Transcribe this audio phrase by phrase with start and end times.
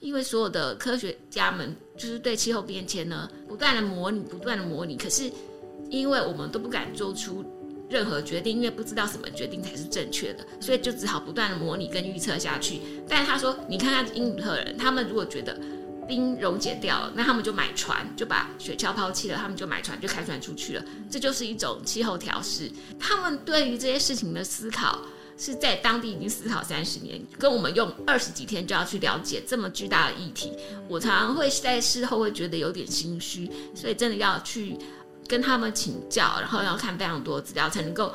[0.00, 5.30] 因为所有的科学家们就是对气候变迁呢不断的模拟，不断的模拟，可是
[5.90, 7.44] 因为我们都不敢做出
[7.90, 12.80] 任何决定，因为不知道什么决定才是正确的，所以就只好不断的模拟跟预测下去。
[13.08, 15.58] 但是他说，你看看英语特人，他们如果觉得
[16.06, 20.84] 冰溶解掉了，那他们就买船，就把雪橇抛弃了，他们就买船，就开船出去了。
[21.10, 22.70] 这就是一种气候调试。
[23.00, 25.02] 他们对于这些事情的思考。
[25.40, 30.52] 是在当地已经思考三十年，跟我们用二十几天就要去了解这么巨大的议题，
[30.88, 34.76] 我常常会在事后会觉得有点心虚，所以真的要去
[35.28, 38.12] 跟他们请教，然后要看非常多资料，才能够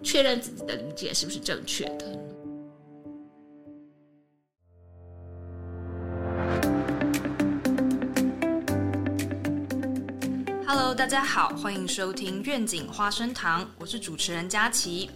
[0.00, 2.06] 确认自己的理解是不是正确的。
[10.64, 15.10] Hello，大家好，欢迎收听愿景花生堂，我是主持人佳琪。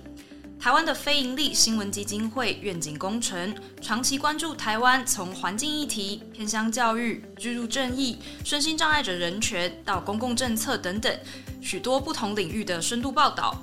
[0.62, 11.12] 台湾的非营利新闻基金会愿景工程长期关注台湾从环境议题、偏乡教育、居住正义、身心障碍者人权到公共政策等等
[11.60, 13.60] 许多不同领域的深度报道。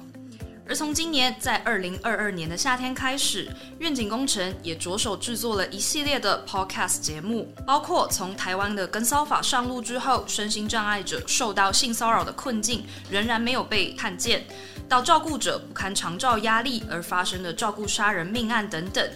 [0.69, 14.45] 而从今年在二零二二年的夏天开始，愿景工程也着手制作了一系列的 podcast 节目，包括从台湾的跟骚法上路之后，身心障碍者受到性骚扰的困境仍然没有被看见。
[14.87, 19.09] 到照顾者不堪长照压力而发生的照顾杀人命案等等，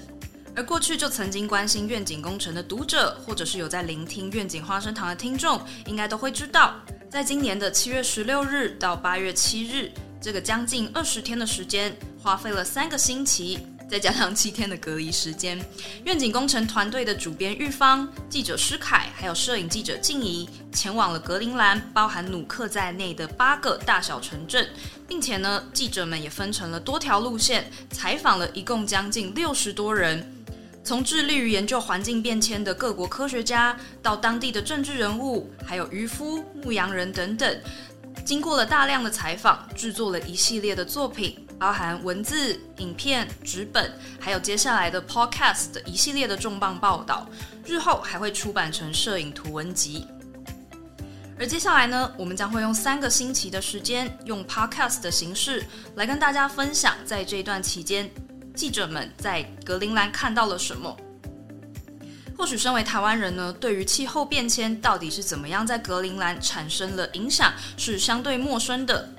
[0.56, 6.74] 而过去就曾经关心愿景工程的读者，或者是有在聆听愿景花生堂的听众，应该都会知道，
[7.12, 9.92] 在今年的七月十六日到八月七日
[10.24, 13.60] 这个将近二十天的时间，花费了三个星期。
[13.90, 15.60] 再加上七天的隔离时间，
[16.06, 24.66] 愿景工程团队的主编玉芳、记者施凯，还有摄影记者静怡，前往了格陵兰，包含努克在内的八个大小城镇，
[25.06, 30.26] 并且呢，记者们也分成了多条路线，采访了一共将近六十多人，
[30.86, 37.60] 从致力于研究环境变迁的各国科学家，到当地的政治人物，还有渔夫、牧羊人等等，
[38.26, 41.40] 经过了大量的采访，制作了一系列的作品。
[41.60, 43.90] 包含文字、影片、纸本，
[44.20, 47.26] 还有接下来的 podcast 的一系列的重磅报道，
[47.66, 50.06] 日后还会出版成摄影图文集。
[51.40, 55.64] 而接下来呢，我们将会用三个星期的时间，用 podcast 的形式
[55.96, 58.12] 来跟大家分享，在这段期间，
[58.54, 60.98] 记者们在格陵兰看到了什么。
[62.44, 69.10] 或许身为台湾人呢，对于气候变迁到底是怎么样在格陵兰产生了影响，是相对陌生的。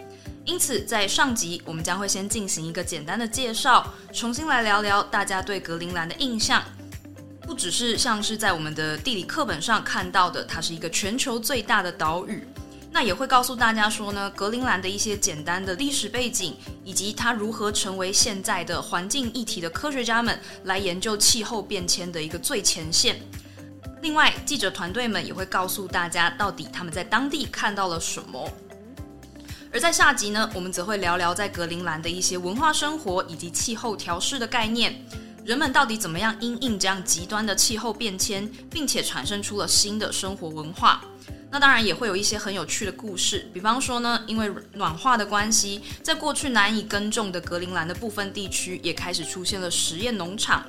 [0.45, 6.63] 因此，在上集我们将会先进行一个简单的介绍，重新来聊聊大家对格陵兰的印象。
[7.41, 12.47] 不只是像是在我们的地理课本上看到的，它是一个全球最大的岛屿，
[12.95, 23.21] 那也会告诉大家说呢，格陵兰的一些简单的历史背景，以及它如何成为现在的环境议题的科学家们来研究气候变迁的一个最前线。
[24.01, 28.49] 另外，记者团队们也会告诉大家，到底他们在当地看到了什么。
[29.73, 34.95] 而在下集呢，我们则会聊聊在格陵兰的一些文化生活以及气候调试的概念，
[35.45, 41.05] 人们到底怎么样因应这样极端的气候变迁，并且产生出了新的生活文化。
[41.55, 50.65] 那当然也会有一些很有趣的故事，比方说呢，因为暖化的关系，在过去难以耕种的格陵兰的部分地区，也开始出现了实验农场。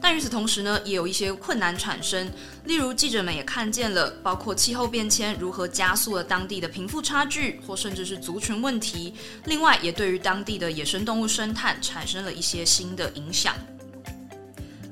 [0.00, 2.30] 但与此同时呢，也有一些困难产生。
[2.66, 9.14] 例如，记者们也看见了，包括气候变迁如何加速了当地的贫富差距，或甚至是族群问题。
[9.46, 13.56] 另外，也对于当地的野生动物生态产生了一些新的影响。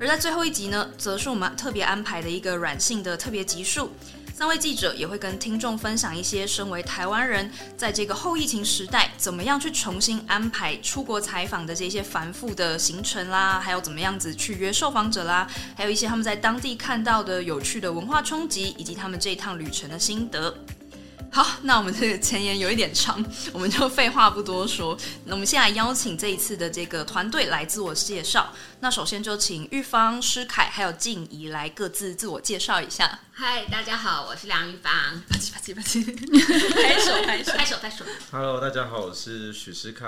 [0.00, 3.92] 而在最后一集呢，则是我们特别安排的一个软性的特别集数。
[4.40, 15.46] 三位记者也会跟听众分享一些身为台湾人在这个后疫情时代，怎么样去重新安排出国采访的这些繁复的行程啦，还有怎么样子去约受访者啦，
[15.76, 20.56] 还有一些他们在当地看到的有趣的文化冲击，以及他们这一趟旅程的心得。
[21.32, 24.98] 好，那我们这个前言有一点长，我们就废话不多说。
[25.26, 28.52] 那我们先来邀请这一次的这个团队来自我介绍。
[28.80, 33.20] 那首先就请玉芳、施凯还有静怡来各自自我介绍一下。
[33.32, 34.92] 嗨，大家好，我是梁玉芳。
[35.28, 36.04] 啪叽啪叽啪叽，
[36.74, 38.04] 拍手拍手拍手拍手。
[38.32, 40.06] Hello，大家好，我是许施凯。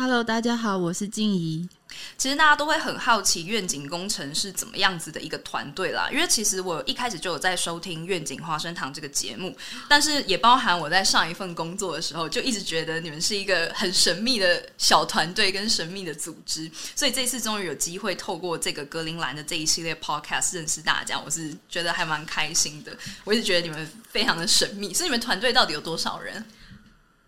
[0.00, 1.68] Hello，大家好，我是静怡。
[2.16, 9.56] 其实大家都会很好奇愿景工程是怎么样子的一个团队啦，因为其实我一开始就有在收听愿景花生堂这个节目，
[9.88, 22.96] 但是也包含我在上一份工作的时候，就一直觉得你们是一个很神秘的小团队跟神秘的组织，所以这次终于有机会透过这个格林兰的这一系列 podcast 认识大家，我是觉得还蛮开心的。
[23.24, 26.44] 我一直觉得你们非常的神秘，所以你们团队到底有多少人？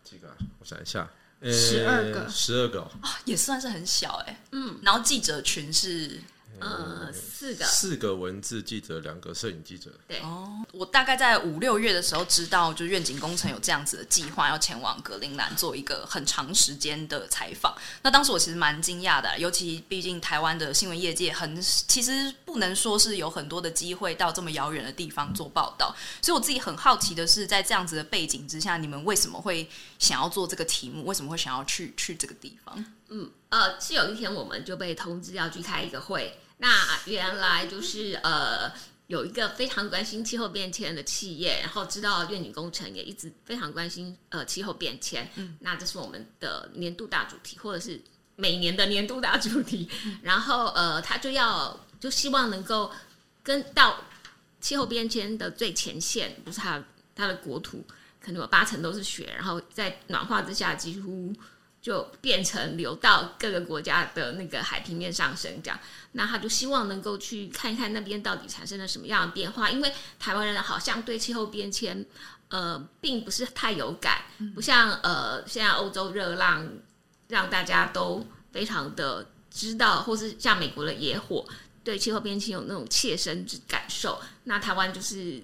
[0.04, 0.28] 几个？
[0.60, 1.10] 我想一下。
[1.42, 4.42] 十二个，十二个啊，也算是很小哎。
[4.52, 6.20] 嗯，然后记者群是
[6.60, 9.90] 呃，四个，四个文字记者，两个摄影记者。
[10.06, 17.74] 对，哦，我大概在五六月的时候知道，就愿景工程有这样子的计划，要前往格陵兰做一个很长时间的采访。
[18.02, 25.94] 那当时我其实蛮惊讶的，尤其毕竟台湾的新闻业界很，其实不能说是有很多的机会到这么遥远的地方做报道。
[26.22, 29.68] 所以我自己很好奇的是，在这样子的背景之下，你们为什么会
[29.98, 31.04] 想要做这个题目？
[31.06, 32.84] 为什么会想要去去这个地方？
[33.08, 36.38] 嗯，呃，是有一天我们就被通知要去开一个会。
[36.62, 36.68] 那
[37.06, 38.70] 原来就是呃，
[39.06, 45.30] 有一个非常关心气候变迁的企业，然后知道愿景工程也一直非常关心呃气候变迁。
[45.36, 47.98] 嗯，那这是我们的年度大主题，或者是
[48.36, 49.88] 每年的年度大主题。
[50.22, 52.92] 然后呃，他就要就希望能够
[53.42, 54.04] 跟到
[54.60, 56.84] 气候变迁的最前线，就是他
[57.16, 57.82] 他的国土
[58.20, 61.34] 可能有八成都是雪，然后在暖化之下几乎。
[61.82, 65.80] 就变成流到各个国家的那个海平面上升，这样，
[66.12, 72.04] 那他就希望能够去看一看那边到底产生了什么样的变化，因为台湾人好像对气候变迁，
[72.48, 74.22] 呃，并不是太有感，
[74.54, 76.70] 不像呃现在欧洲热浪
[77.28, 81.46] 让大家都非常的知道，或是像美国的野火
[81.82, 85.42] 对气候变迁有那种切身之感受，那台湾就是，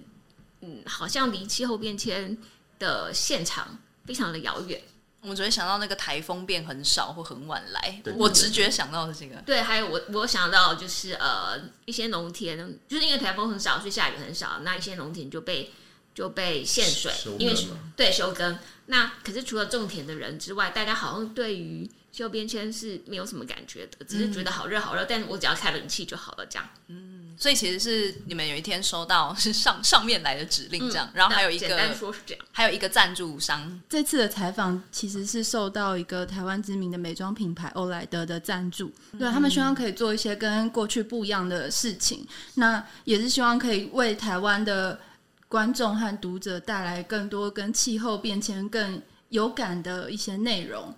[0.61, 2.37] 嗯，好像离气候变迁
[2.77, 4.79] 的现场非常的遥远。
[5.27, 9.35] 我只会想到那个台风变很少或很晚来，我直觉想到的这个。
[9.45, 12.57] 对，还有我我想到就是呃一些农田，
[12.87, 15.71] 就是因为台风很少，所以下雨很少，那一些农田就被
[16.15, 17.55] 就被限水，因为
[17.95, 18.57] 对休耕。
[18.87, 26.69] 那可是除了种田的人之外，大家好像对于气候变迁是没有什么感觉的，只是觉得好热好热，但是我只要开冷气就好了，这样。
[26.87, 27.16] 嗯。
[27.37, 33.79] 所以其实是你们有一天收到是上上面来的指令，这样，然后还有一个简单说是这样，还有一个赞助商。
[33.87, 42.25] 这次的采访其实是受到一个台湾知名的美妆品牌欧莱德的赞助，对他们希望可以做一些跟过去不一样的事情，
[42.55, 44.99] 那也是希望可以为台湾的
[45.47, 50.93] 观众和读者带来更多跟气候变迁更有感的一些内容。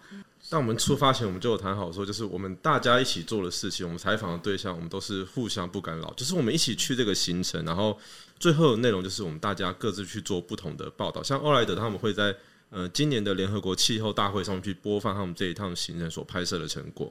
[0.50, 7.96] 当我们出发前，我们就有谈好说，就是我们大家一起做的事情，我们采访的对象，我们都是互相不干扰，就是我们一起去这个行程，然后
[8.40, 11.22] 最后的内容就是我们大家各自去做不同的报道。
[11.22, 12.36] 像欧莱德他们会在
[12.72, 17.08] 呃今年的联合国气候大会上去播放他们这一趟行程所拍摄的成果。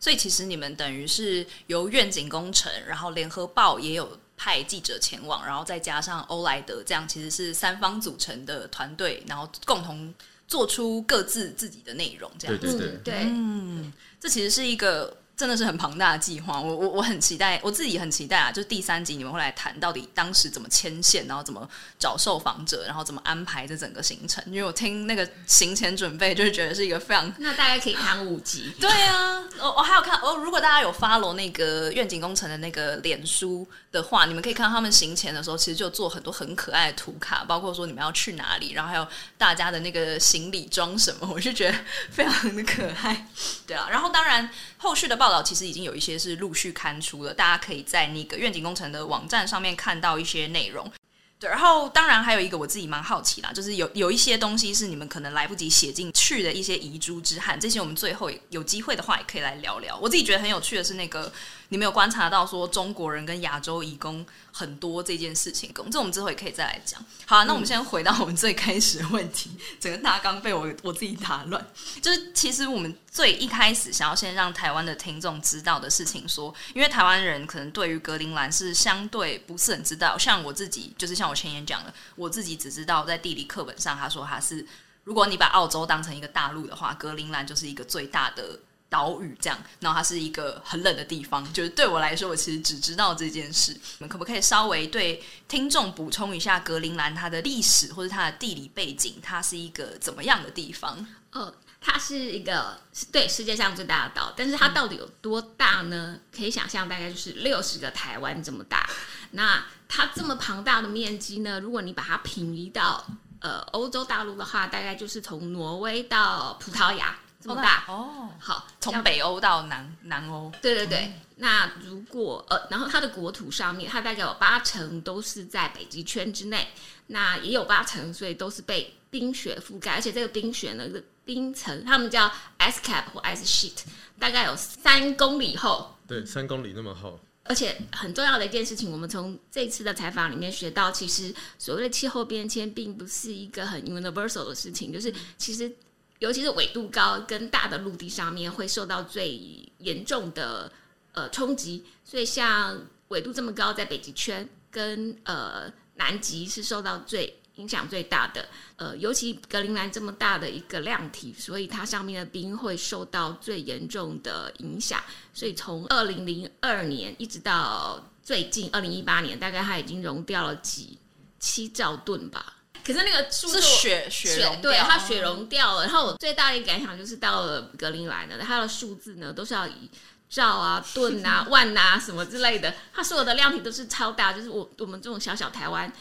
[0.00, 10.12] 所以其实你们等于是由愿景工程，然后联合报也有派记者前往，然后再加上欧莱德，这样其实是三方组成的团队，然后共同。
[10.50, 15.16] 做出各自自己的内容，这样子，对对对，嗯，这其实是一个。
[15.40, 18.52] 真的是很庞大的计划，我我我很期待，我自己很期待啊！
[18.52, 21.66] 就是第三集你们会来谈到底当时怎么牵线，然后怎么
[21.98, 24.44] 找受访者，然后怎么安排这整个行程。
[24.48, 27.32] 因为我听那个行前准备，就是觉得是一个非常……
[27.38, 28.70] 那大概可以谈五集。
[28.78, 39.08] 对啊，我我还有看哦，如果大家有 follow 那个愿景工程的那个脸书的话，你们可以看到他们行前的时候，其实就做很多很可爱的图卡，包括说你们要去哪里，然后还有
[39.38, 41.78] 大家的那个行李装什么，我就觉得
[42.10, 43.26] 非常的可爱。
[43.66, 44.46] 对啊，然后当然
[44.76, 45.29] 后续的报。
[45.42, 50.90] 其实已经有一些是陆续刊出了，大家可以在那个愿景工程的网站上面看到一些内容。
[51.38, 59.96] 对，然后当然还有一个我自己蛮好奇啦，就是有有一些东西是你们可能来不及写进去的一些遗珠之憾，这些我们最后有机会的话也可以来聊聊。
[59.98, 61.32] 我自己觉得很有趣的是那个。
[61.70, 67.02] 你没有观察到说中国人跟亚洲移工很多这件事情，这我们之后也可以再来讲。
[67.26, 71.64] 好，那我们先回到我们最开始的问题，整个大纲被我我自己打乱。
[72.02, 84.66] 就是其实我们最一开始想要先让台湾的听众知道的事情，说，因为台湾人可能对于格陵兰是相对不是很知道，像我自己，就是像我前言讲的，我自己只知道在地理课本上他说他是，
[85.04, 88.58] 如果你把澳洲当成一个大陆的话，格陵兰就是一个最大的。
[88.90, 91.50] 岛屿这样，然后它是一个很冷的地方。
[91.54, 93.72] 就是对我来说，我其实只知道这件事。
[93.72, 99.14] 你们可不可以稍微对听众补充一下格陵兰它的历史或者它的地理背景？
[99.22, 101.06] 它是一个怎么样的地方？
[101.30, 102.80] 呃，它是一个
[103.12, 106.18] 对世界上最大的岛，但是它到底有多大呢？
[106.36, 108.90] 可以想象，大概就是六十个台湾这么大。
[109.30, 111.60] 那它这么庞大的面积呢？
[111.60, 113.06] 如果你把它平移到
[113.38, 117.16] 呃欧洲大陆的话，大概就是从挪威到葡萄牙。
[117.40, 117.84] 这么大。
[117.88, 121.12] 哦，好，从北欧到南南欧，对对对。
[121.36, 126.68] 那如果呃，然后它的国土上面，它大概有八成都是在北极圈之内，
[127.06, 133.84] 那也有八成，所以都是被冰雪覆盖，而且这个冰雪呢，的冰层，他们叫 ice cap 或 ice sheet，
[134.18, 137.18] 大概有三公里厚，对，三公里那么厚。
[137.44, 145.74] 而且很重要的一件事情，我们从这次的采访里面学到，其实所谓的气候变迁，并不是一个很 universal 的事情，就是其实。
[146.20, 149.36] 尤其是纬度高跟大的陆地上面会受到最
[149.78, 150.70] 严重的
[151.12, 158.46] 呃冲击，所以像纬度这么高，在北极圈跟呃南极是受到最影响最大的。
[158.76, 165.02] 呃，尤其格陵兰这么大的一个量体，所以它上面的冰会受到最严重的影响。
[165.32, 170.98] 所以从二零零二年一直到最近二零一八年，大概它已经融掉了几
[171.38, 172.58] 七兆吨吧。
[172.92, 175.84] 可是那个数是字雪雪融对它雪融掉了。
[175.84, 179.90] 然后我最大的一个感想就是到了格陵兰呢，它的数字呢都是要以
[180.28, 185.92] 兆啊、吨啊、万啊什么之类的，它所有的量体都是超大，就是我我们这种小小台湾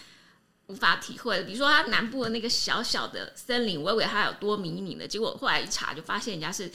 [0.67, 1.43] 无法体会的。
[1.43, 6.72] 比如说它南部的那个小小的森林，我以为它有多迷你呢，结果后来一查就发现人家是。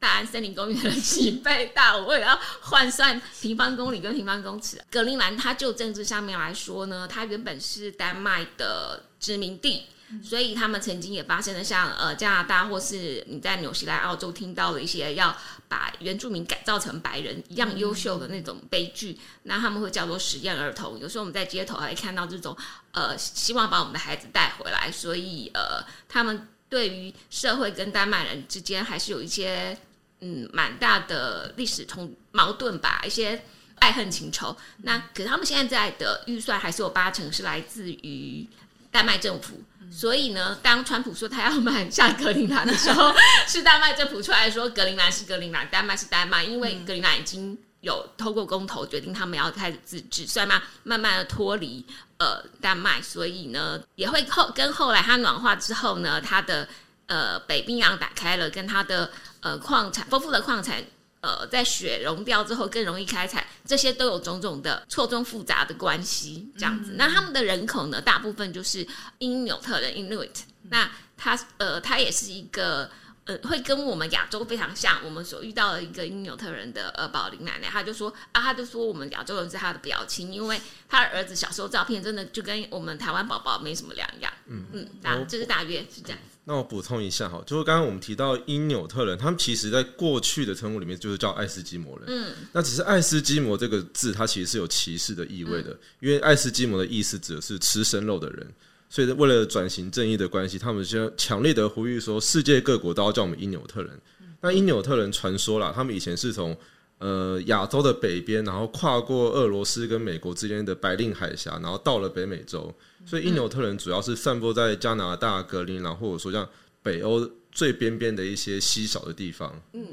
[0.00, 9.86] 大安森林公园的几倍大，我为了要换算平方公里跟平方公尺，格陵兰它就政治上面来说呢，它原本是丹麦的殖民地，
[10.22, 15.36] 所以他们曾经也发生了像呃加拿大或是你在纽西兰、澳洲听到了一些要
[15.66, 20.96] 把原住民改造成白人一样优秀的那种悲剧，那他们会叫做实验儿童。
[21.00, 22.56] 有时候我们在街头还会看到这种
[22.92, 29.76] 呃希望把我们的孩子带回来，所以呃他们对于社会跟丹麦人之间还是有一些
[30.20, 33.42] 嗯蛮大的历史冲矛盾吧，一些。
[33.80, 38.44] 爱恨情仇，那可是他们现在的预算还是有八成是来自于
[38.90, 43.14] 丹麦政府，所以呢，当川普说他要买下格陵兰的时候，
[43.46, 56.68] 是丹麦政府出来说格陵兰是格陵兰，丹麦是丹麦，因为格陵兰已经有透过公投决定他们要开始自治，所以慢慢慢的脱离呃丹麦，所以呢也会后跟后来它暖化之后呢，它的
[57.08, 59.10] 呃北冰洋打开了，跟它的
[59.40, 60.82] 呃矿产丰富的矿产。
[61.20, 66.92] 呃，在雪融掉之后更容易开采，这些都有种种的错综复杂的关系，这样子。
[66.94, 68.86] 那他们的人口呢，大部分就是
[69.18, 70.30] 因纽特人 （Inuit）。
[70.70, 72.88] 那他呃，他也是一个
[73.24, 75.04] 呃，会跟我们亚洲非常像。
[75.04, 84.32] 我们所遇到的一个因纽特人的呃宝林奶奶，他就说啊，他就说我们亚洲人是他的表亲，因为他的儿子小时候照片真的就跟我们台湾宝宝没什么两样。
[84.46, 86.18] 嗯嗯，大就是大约是这样。
[86.48, 92.06] 那我补充一下哈，就是刚刚我们提到因纽特人，他们其实在过去的称呼里面就是叫爱斯基摩人。
[92.06, 98.46] 嗯，那只是爱斯基摩这个字，它其实是有歧视的意味的，因为爱斯基摩的意思指的是吃生肉的人，
[98.88, 103.92] 所以为了转型正义的关系，他们就强烈的呼吁说，世界各国都要叫我们因纽特人。
[104.40, 106.56] 那因纽特人传说啦，他们以前是从
[106.96, 112.74] 呃亚洲的北边，然后跨过俄罗斯跟美国之间的白令海峡，然后到了北美洲。
[113.08, 116.46] 所以因纽特人主要是散布在加拿大、格陵兰，或者说像
[116.82, 119.58] 北欧最边边的一些稀少的地方。
[119.72, 119.86] 嗯，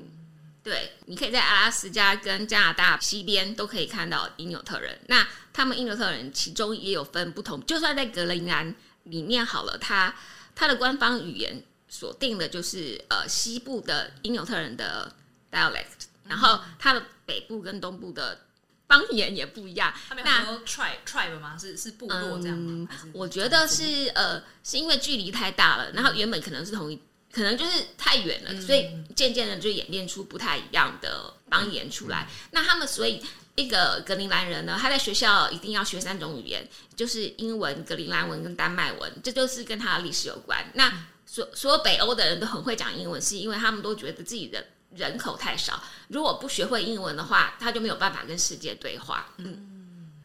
[0.62, 5.00] 对，你可以在阿拉斯加跟加拿大西边都可以看到因纽特人。
[5.08, 10.14] 那他们因纽特人其中也有分不同，就算在格陵兰里面好了，他
[10.54, 15.10] 他的官方语言锁定的就是呃西部的因纽特人的
[15.50, 18.42] dialect，然后他的北部跟东部的。
[18.88, 21.58] 方言也不一样，他们有很多 tribe tribe 吗？
[21.60, 22.88] 是是部落这样吗？
[23.14, 27.02] 我觉得是呃，是因为距离太大了，然后原本可能是同一，
[27.32, 32.28] 可能就是太远了，所以渐渐的就演变出不太一样的方言出来。
[32.52, 33.24] 那他们所以
[33.56, 40.64] 一个格陵兰人呢，他在学校一定要学三种语言，就是英文、格陵兰文跟丹麦文，这就是跟他的历史有关。
[40.76, 40.94] 那
[41.26, 44.64] 所所有北欧的人都很会讲英文，是因为他们都觉得自己的。
[44.96, 49.28] 人口太少，如果不学会英文的话，他就没有办法跟世界对话。
[49.38, 49.75] 嗯。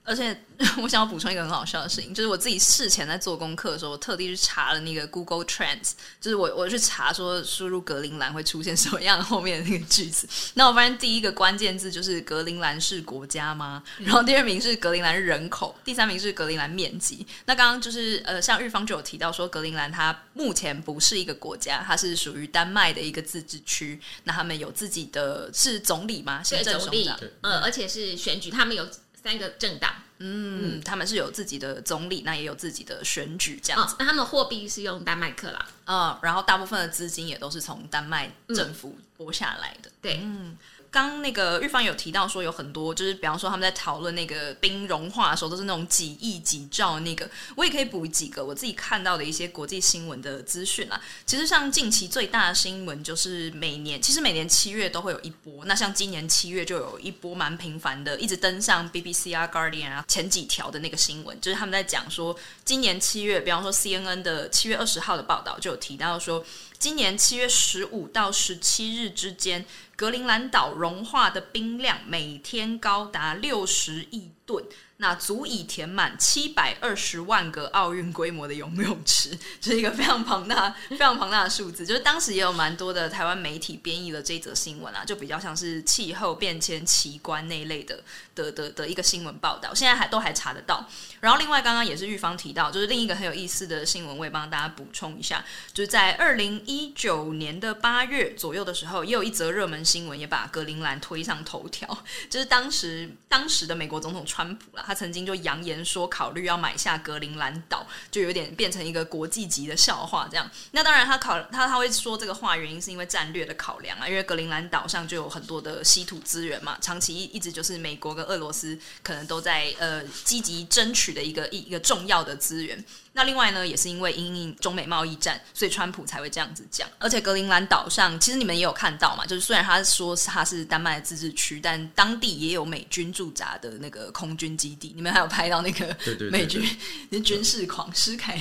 [0.03, 0.37] 而且
[0.83, 10.29] 我想要补充一个很好笑的事情，就是我自己事前在做功课的时候，我特地去查了那个 Google Trends，就是我我去查说输入格陵兰会出现什么样后面的那个句子。
[10.55, 13.83] 那我发现第一个关键字就是格陵兰是国家吗？
[13.99, 17.27] 然后第二名是格陵兰人口，第三名是格陵兰面积。
[17.47, 24.01] 那刚刚就是呃，像日方就有提到说，格陵兰它目前不是一个国家，它是属于丹麦的一个自治区。
[24.25, 26.43] 那他们有自己的是总理吗？
[26.43, 27.09] 行政总理，
[27.43, 28.87] 呃，而且是选举，他们有。
[29.23, 33.97] 三个政党，嗯，他们是有自己的总理，那也有自己的选举这样子。
[33.99, 40.57] 那他们货币是用丹麦克朗，嗯，然后大部分的资金也都是从丹麦政府拨下来的，对，嗯。
[40.91, 47.31] 刚那个玉芳有提到说有很多，就是比方说他们在讨论那个冰融化的时候，都是那种几亿几兆那个。
[47.57, 51.01] 我也可以补几个我自己看到的一些国际新闻的资讯啦。
[51.25, 55.65] 其实像近期最大的新闻就是每年，其实每年七月都会有一波。
[55.65, 66.45] 那像今年七月就有一波蛮频繁的，一直登上 BBC 啊、Guardian 啊前几条的那个新闻，就是他们在讲说今年七月，比方说 CNN 的七月二十号的报道就有提到说。
[66.81, 74.65] 今年七月十五到十七日之间，格陵兰岛融化的冰量每天高达六十亿吨。
[75.01, 81.87] 那足以填满七百二十万个奥运规模的游泳池，这是一个非常庞大、非常庞大的数字。
[81.87, 87.99] 就是当时也有蛮多的台湾媒体编译了这则新闻啊，就比较像是气候变迁奇观那一类的
[88.35, 90.87] 的的的一个新闻报道，现在还都还查得到。
[91.21, 95.43] 然后另外刚刚也是玉芳提到，就是另一个很有意思的新闻，我也帮大家补充一下，
[95.73, 104.85] 就是在二零一九年的八月左右的时候，也有一则热门新闻也把格陵兰推上头条，就是当时当时的美国总统川普啦。
[104.91, 110.51] 他曾经就扬言说考虑要买下格陵兰岛，就有点变成一个国际级的笑话这样。
[110.73, 122.85] 那当然，他考他他会说这个话，原因是因为战略的考量啊，因为格陵兰岛上就有很多的稀土资源嘛，长期一直就是美国跟俄罗斯可能都在呃积极争取的一个一一个重要的资源。
[123.13, 126.89] 那另外呢，也是因为因应中美贸易战，所以川普才会这样子讲。
[126.99, 134.93] 而且格陵兰岛上，其实你们也有看到嘛，就是虽然他说他是丹麦的自治区，但当地也有美军驻扎的那个空军基地。
[134.95, 135.97] 你们还有拍到那个
[136.31, 136.65] 美军，
[137.11, 138.41] 是军事狂施凯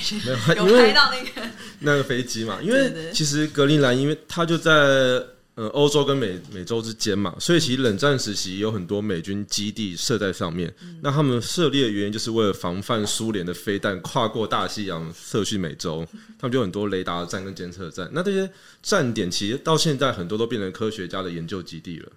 [0.56, 1.48] 有拍到那个
[1.80, 2.60] 那个飞机嘛？
[2.62, 4.70] 因为其实格陵兰，因为它就在。
[5.60, 10.74] 呃，欧洲跟美美洲之间嘛，所以其实冷战时期有很多美军基地设在上面。
[11.02, 16.06] 那他们设立的原因就是为了防范苏联的飞弹跨过大西洋射去美洲，
[16.40, 18.08] 他们就很多雷达站跟监测站。
[18.10, 18.50] 那这些
[18.82, 22.08] 站点其实到现在很多都变成科学家的研究基地了。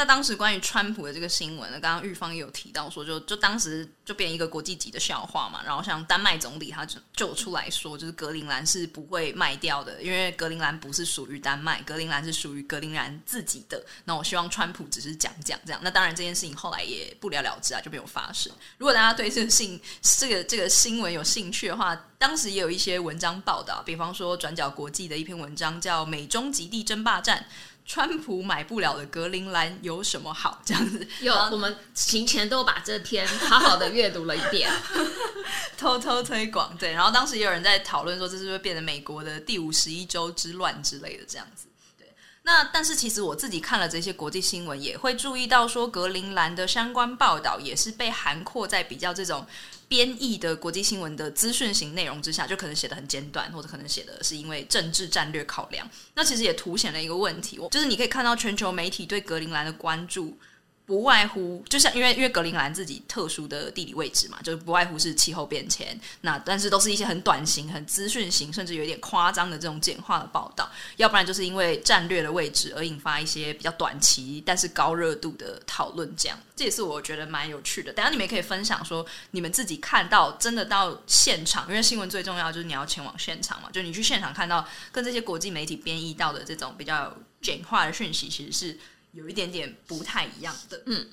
[0.00, 5.60] 那当时关于川普的这个新闻呢，刚刚玉芳也有提到说，就就当时就变一个国际级的笑话嘛。
[5.62, 13.84] 然后像丹麦总理他就就出来说，就是格陵兰是不会卖掉的，因为格陵兰不是属于丹麦，格陵兰是属于格陵兰自己的。
[14.06, 15.78] 那我希望川普只是讲讲这样。
[15.84, 18.50] 那当然这件事情后来也不了了之啊，就没有发生。
[18.78, 27.46] 如果大家对这个信这个这个新闻有兴趣的话，当时也有一些文章报道，比方说转角国际的一篇文章叫《美中极地争霸战》。
[27.92, 30.62] 川普买不了的格陵兰有什么好？
[30.64, 34.70] 这样子有，我们行前都把这篇好好的阅读了一遍，
[35.76, 36.76] 偷偷推广。
[36.78, 41.66] 对，然后当时也有人在讨论说，这是不是变成美国的第五十一州之乱之类的这样子。
[42.50, 49.46] 那但是其实我自己看了这些国际新闻，也会注意到说，格陵兰的相关报道也是被涵括在比较这种。
[49.86, 55.88] 编译的国际新闻的资讯型内容之下，就可能写的很简短，或者可能写的是因为政治战略考量。
[56.14, 60.38] 那其实也凸显了一个问题，就是你可以看到全球媒体对格陵兰的关注。
[60.90, 65.96] 不外乎就像因为因为格陵兰自己特殊的地理位置嘛，就是不外乎是气候变迁。
[66.22, 70.68] 那但是都是一些很短型、很资讯型，甚至有点夸张的这种简化的报道。
[70.96, 76.12] 要不然就是因为战略的位置而引发一些比较短期但是高热度的讨论。
[76.16, 77.92] 这样这也是我觉得蛮有趣的。
[77.92, 83.70] 等下你们也可以分享说你们自己看到真的到现场，因为新闻最重要就是你要前往现场嘛。
[83.72, 88.76] 就你去现场看到跟这些国际媒体编译到的这种比较简化的讯息，其实是。
[89.12, 90.82] 有一点点不太一样的。
[90.86, 91.06] 嗯，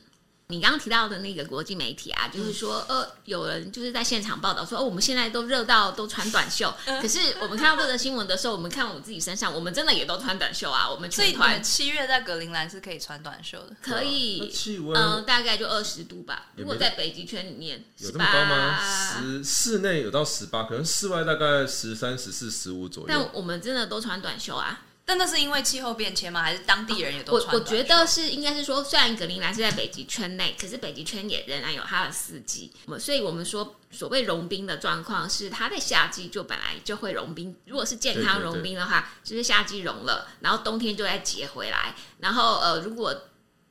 [0.47, 6.73] 你刚刚提到的那个国际媒体啊，就是说，呃，有人就是在现场报道说，哦，我们现在都热到都穿短袖。
[7.01, 10.89] 可是我们看到这个新闻的时候，我们看我们自己身上，我们真的也都穿短袖啊。
[10.89, 14.49] 我们全团七月在格陵兰是可以穿短袖的，可以。
[14.49, 16.51] 气温嗯，大概就二十度吧。
[16.55, 18.79] 如果在北极圈里面，有这么高吗？
[18.79, 23.07] 十室内有到十八，可能室外大概十三、十四、十五左右。
[23.09, 24.85] 但我们真的都穿短袖啊。
[25.07, 26.43] 但那是因为气候变迁吗？
[26.43, 27.55] 还是当地人也都穿？
[27.55, 32.73] 我我觉得是应该是说，虽然格陵兰是在北极圈内，可是北极圈也仍然有它的四季。
[32.99, 37.55] 所以我们说，所谓融冰的状况是，它在夏季就本来就会融冰。
[37.63, 41.95] 如果是健康融冰的话，就是夏季融了，然后冬天就再结回来。
[42.19, 43.15] 然后呃，如果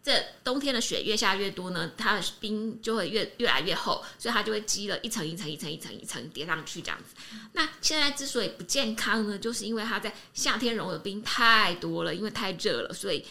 [0.06, 7.16] 这冬天的雪越下越多呢，它的冰就会越越来越厚，所以它就会积了一层一层一层一层一层叠上去这样子。
[7.54, 13.24] 那现在之所以不健康呢，就是因为它在夏天融的冰太多了，因为太热了，所以。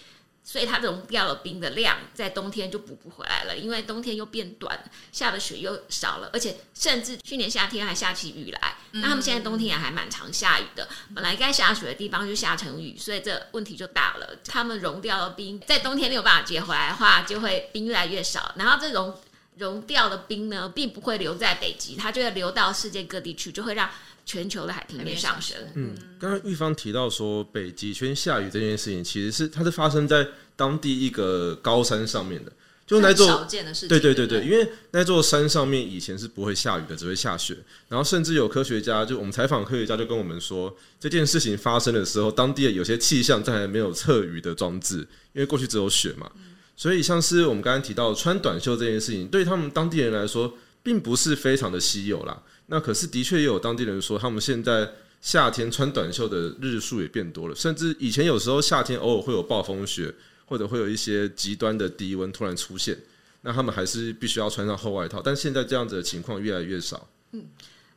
[0.48, 4.80] 所以它融掉了冰的量，在冬天就补不回来了，因为冬天又变短，
[5.12, 8.76] 下的雪又少了，而且甚至去年夏天还下起雨来。
[8.92, 14.38] 那他们现在冬天也还蛮常下雨的，本来该下雪的地方就下成雨，所以这问题就大了。
[14.46, 18.54] 他们融掉了冰，在冬天没有办法接回来的话，就会冰越来越少。
[18.56, 19.20] 然后这融
[19.58, 23.90] 融掉的冰呢，并不会留在北极，它就会流到世界各地去，就会让。
[24.26, 25.56] 全球的海平面上升。
[25.76, 32.52] 嗯，刚刚玉芳提到说北极圈下雨这件事情，其实是它是发生在当地一个高山上面的，
[32.88, 33.90] 就那座少见的事情。
[33.90, 37.56] 对对对对，因为那座山上面以前是不会下雨的，只会下雪。
[37.88, 44.98] 然后甚至有科学家，就我们采访科学家就跟我们说，这件事情发生的时候，当地的有些气象站还没有测雨的装置，
[45.34, 46.32] 因为过去只有雪嘛。
[46.78, 50.54] 所以像是我们刚刚提到穿短袖这件事情，对他们当地人来说，
[50.86, 52.44] 并不是非常的稀有啦。
[52.68, 54.88] 那可是的确也有当地人说，他们现在
[55.20, 60.14] 夏天穿短袖的日数也变多了，甚至以前有时候夏天偶尔会有暴风雪，
[60.46, 62.96] 或者会有一些极端的低温突然出现。
[63.42, 65.20] 那他们还是必须要穿上厚外套。
[65.24, 67.08] 但现在这样子的情况越来越少。
[67.32, 67.44] 嗯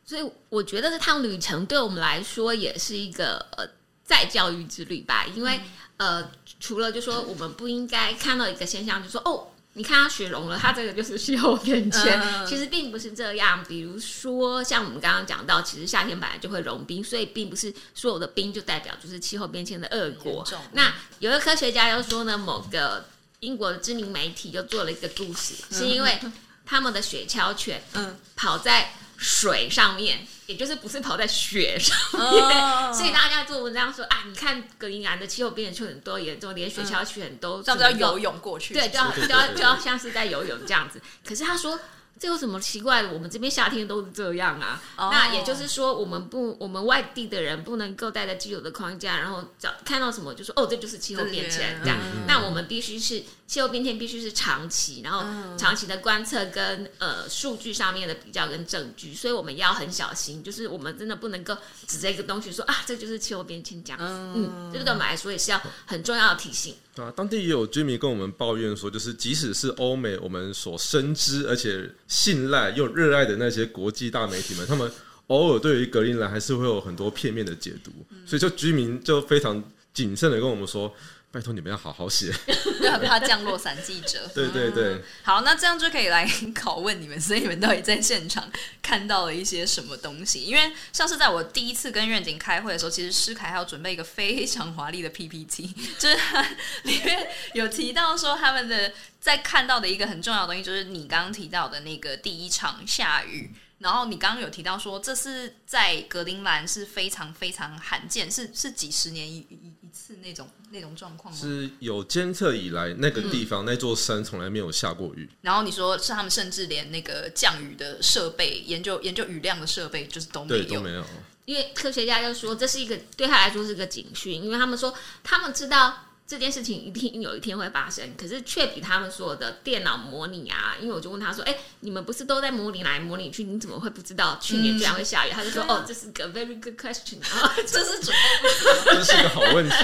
[0.03, 3.69] 所以我觉得这趟旅程对我们来说也是一个呃
[4.03, 5.61] 再教育之旅吧，因为、
[5.99, 9.49] 呃除了就说我们不应该看到一个现象，就说哦。
[9.79, 12.21] 你看它雪融了，它这个就是气候变迁。
[12.21, 13.65] 嗯其实并不是这样。
[13.69, 20.45] 比如说，像我们刚刚讲到，其实夏天本来就会融冰，所以并不是所有的冰就代表就是气候变迁的恶果。
[20.73, 23.09] 那有一个科学家又说呢，某个
[23.41, 26.19] 英国的知名媒体就做了一个故事，是因为
[26.67, 41.03] 他们的雪橇犬嗯跑在水上面，也就是不是跑在雪上面，哦 所以大家做文章说啊，你看格陵兰的气候变迁很多严重，连雪橇犬都这样子要游泳过去，对，就要就要就要像是在游泳这样子。
[41.23, 41.79] 可是他说。
[42.19, 43.13] 这有什么奇怪的？
[43.13, 44.83] 我们这边夏天都是这样啊。
[44.97, 51.99] 哦那也就是说，我们不，我们外地的人不能够带着既有的框架，然后找看到什么就说哦，这就是气候变迁对这样。
[52.01, 55.25] 嗯那我们必须是气候变迁，必须是长期，然后
[55.57, 63.99] 长期的观测跟呃数据上面的比较跟证据，所以我们要很小心，就是我们真的不能够指着一个东西说啊，这就是气候变迁这样。
[64.01, 66.77] 嗯，这个对我们来说也是要很重要的提醒。
[67.03, 74.91] 啊，当地也有居民跟我们抱怨说，就是即使是欧美我们所深知而且信赖又热爱的那些国际大媒体们，他们
[75.29, 77.91] 偶尔对于格陵兰还是会有很多片面的解读，
[78.27, 80.93] 所以就居民就非常谨慎的跟我们说，
[81.31, 82.33] 拜托你们要好好写。
[82.81, 84.27] 就，很怕降落伞记者。
[84.35, 90.45] 对对对，好，那这样就可以来拷问你们，所以你们到底在现场看到了一些什么东西？
[90.45, 95.67] 因为像是在我第一次跟愿景开会的时候，其实施凯还要准备一个非常华丽的 PPT，
[95.99, 96.43] 就是他
[96.85, 103.53] 里面有提到说他们的在看到的一个很重要的东西，就是你刚刚提到的那个第一场下雨。
[103.79, 111.41] 然后你刚刚有提到说，这是在格陵兰是非常非常罕见，是是几十年一一次那种那种状况吗？
[111.41, 115.29] 是有监测以来那个地方、那座山从来没有下过雨。
[115.43, 120.75] 然后你说是他们甚至连那个降雨的设备、研究研究雨量的设备，就是都没对，有。
[120.75, 121.05] 都没有。
[121.45, 124.93] 因为科学家就说这是一个对他来说是个警讯，因为他们说
[125.25, 138.49] 他们知道这件事情一定有一天会发生，可是却比他们所有的电脑模拟啊，因为我就问他说：“哎、你们不是都在模拟来模拟去，你怎么会不知道去年居然会下雨？”他就说：“哦，这是个 very good question。”然后这是准备。
[138.85, 139.75] 这是个好问题。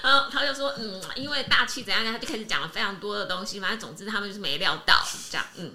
[0.00, 5.72] 然后他就说：“嗯，因为大气怎样，他就开始讲了非常多的东西，反正总之他们就是没料到这样，嗯。”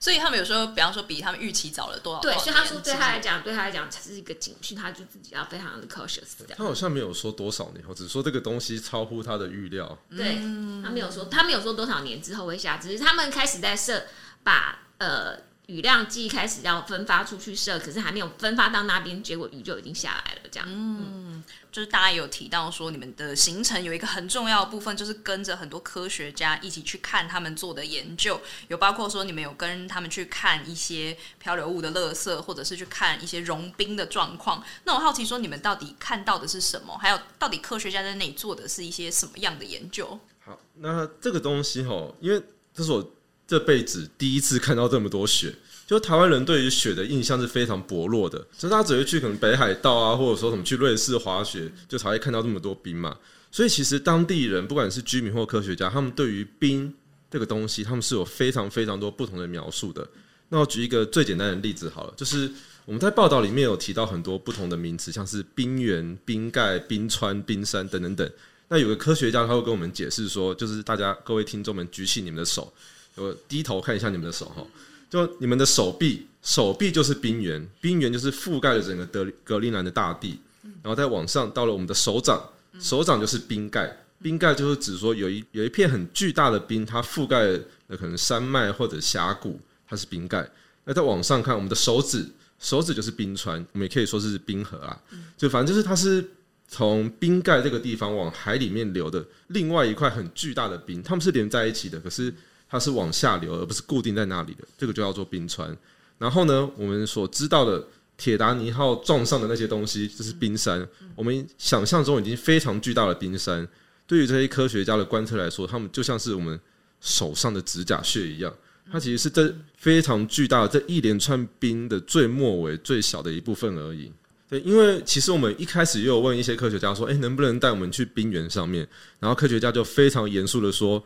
[0.00, 2.20] 所以他们有时候，比方说比他们预期早了多少？
[2.20, 6.54] 对，多少所以他说对他来讲，对他来讲才是一个警讯，他就自己要非常的 cautious 这样。
[6.56, 9.98] 他好像没有说多少年，后只说这个东西超乎他的预料。
[10.08, 10.36] 对，
[10.82, 14.04] 他没有说，他没有说多少年之后会下，只是他们开始在设
[14.42, 15.36] 把呃
[15.70, 20.68] 雨量计开始要分发出去设，可是还没有分发到那边，结果雨就已经下来了，这样。
[20.68, 34.64] 嗯就是大家有提到说，你们的行程有一个很重要的部分，就是跟着很多科学家一起去看他们做的研究，有包括说你们有跟他们去看一些漂流物的垃圾，或者是去看一些融冰的状况。
[34.82, 36.98] 那我好奇说，你们到底看到的是什么？
[36.98, 40.18] 还有，到底科学家在那里做的是一些什么样的研究？
[40.40, 42.42] 好，那这个东西哈，因为
[42.74, 43.12] 这是我
[43.50, 45.52] 这辈子第一次看到这么多雪。
[45.84, 53.16] 就台湾人对于雪的印象是非常薄弱的，所以大家只会去可能北海道啊，或者说什么去瑞士滑雪，就才会看到这么多冰嘛。
[53.50, 56.94] 所以其实当地人不管是居民或科学家，他们对于冰
[57.28, 60.06] 这个东西，他们是有非常非常多不同的描述的。
[60.50, 62.48] 那我举一个最简单的例子好了，就是
[62.84, 68.30] 我们在报道里面有提到很多不同的名词，像是冰原、冰盖、冰川、冰山等等等。
[68.68, 72.72] 那有个科学家他会跟我们解释说，就是大家各位听众们举起你们的手，
[73.16, 74.66] 我低头看一下你们的手哈，
[75.10, 80.38] 就你们的手臂，手臂就是冰原，冰原就是覆盖了整个德格陵兰的大地，
[80.82, 82.42] 然后再往上到了我们的手掌，
[82.80, 90.48] 手掌就是冰盖，冰盖就是指说有一有一片很巨大的冰，它覆盖了可能山脉或者峡谷，它是冰盖。
[90.84, 92.26] 那再往上看，我们的手指，
[92.58, 94.98] 手指就是冰川，我们也可以说是冰河啊，
[95.36, 96.24] 就反正就是它是
[96.68, 102.32] 从冰盖这个地方往海里面流的另外一块很巨大的冰，它们是连在一起的，可是
[102.70, 105.76] 它是往下流，而不是固定在那里的，这个就叫做冰川。
[106.18, 107.84] 然后呢，我们所知道的
[108.16, 110.86] 铁达尼号撞上的那些东西，就是冰山。
[111.16, 113.66] 我们想象中已经非常巨大的冰山，
[114.06, 116.60] 对于这些科学家的观测来说，他们就像是我们
[117.00, 118.54] 手上的指甲屑一样。
[118.92, 124.12] 它其实是这非常巨大的这一连串冰的最末尾、最小的一部分而已。
[124.48, 128.86] 对，因为其实我们一开始也有问一些科学家说，哎、能不能带我们去冰原上面？
[129.20, 131.00] 然后科学家就非常严肃的说，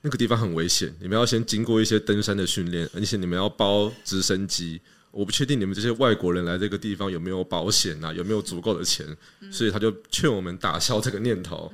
[0.00, 4.80] 那个地方很危险，你们要先经过一些登山的训练，而且你们要包直升机。
[5.10, 9.04] 我不确定你们这些外国人来这个地方有没有保险啊，有没有足够的钱，
[9.50, 11.72] 所以他就劝我们打消这个念头。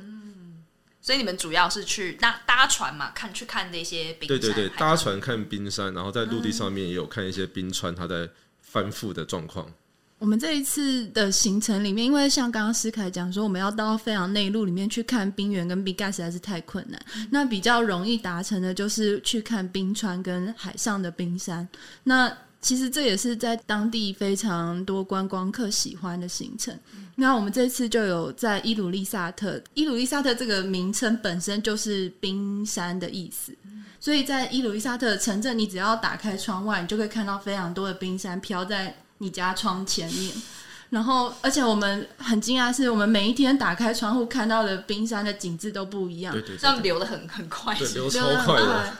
[1.03, 4.39] 所以你们主要是去搭搭船嘛，看去看那些冰山。
[4.39, 8.31] 对对对，搭船看冰山，然后在陆地上面也有看一些冰川它在
[8.63, 9.71] 翻覆的状况。
[10.25, 16.99] 我们这一次的行程里面，因为像刚刚思凯讲说，我们要到非常内陆里面去看冰原跟冰盖实在是太困难。
[17.31, 21.69] 那比较容易达成的就是去看冰川跟海上的冰山。
[22.05, 26.75] 那其实这也是在当地非常多观光客喜欢的行程。
[27.17, 33.55] 那我们这次就有在伊鲁利萨特，伊鲁利萨特这个名称本身就是冰山的意思，
[34.01, 40.33] 所以在伊鲁利萨特城镇，你只要打开窗外，你就可以看到非常多的冰山飘在你家窗前面。
[40.91, 46.43] 然后，而且我们很惊讶，是我们每一天打开窗户看到的冰山的景致都不一样对。
[46.43, 47.75] 对这样，流的很很快。
[47.75, 48.97] 对流流超得很快的。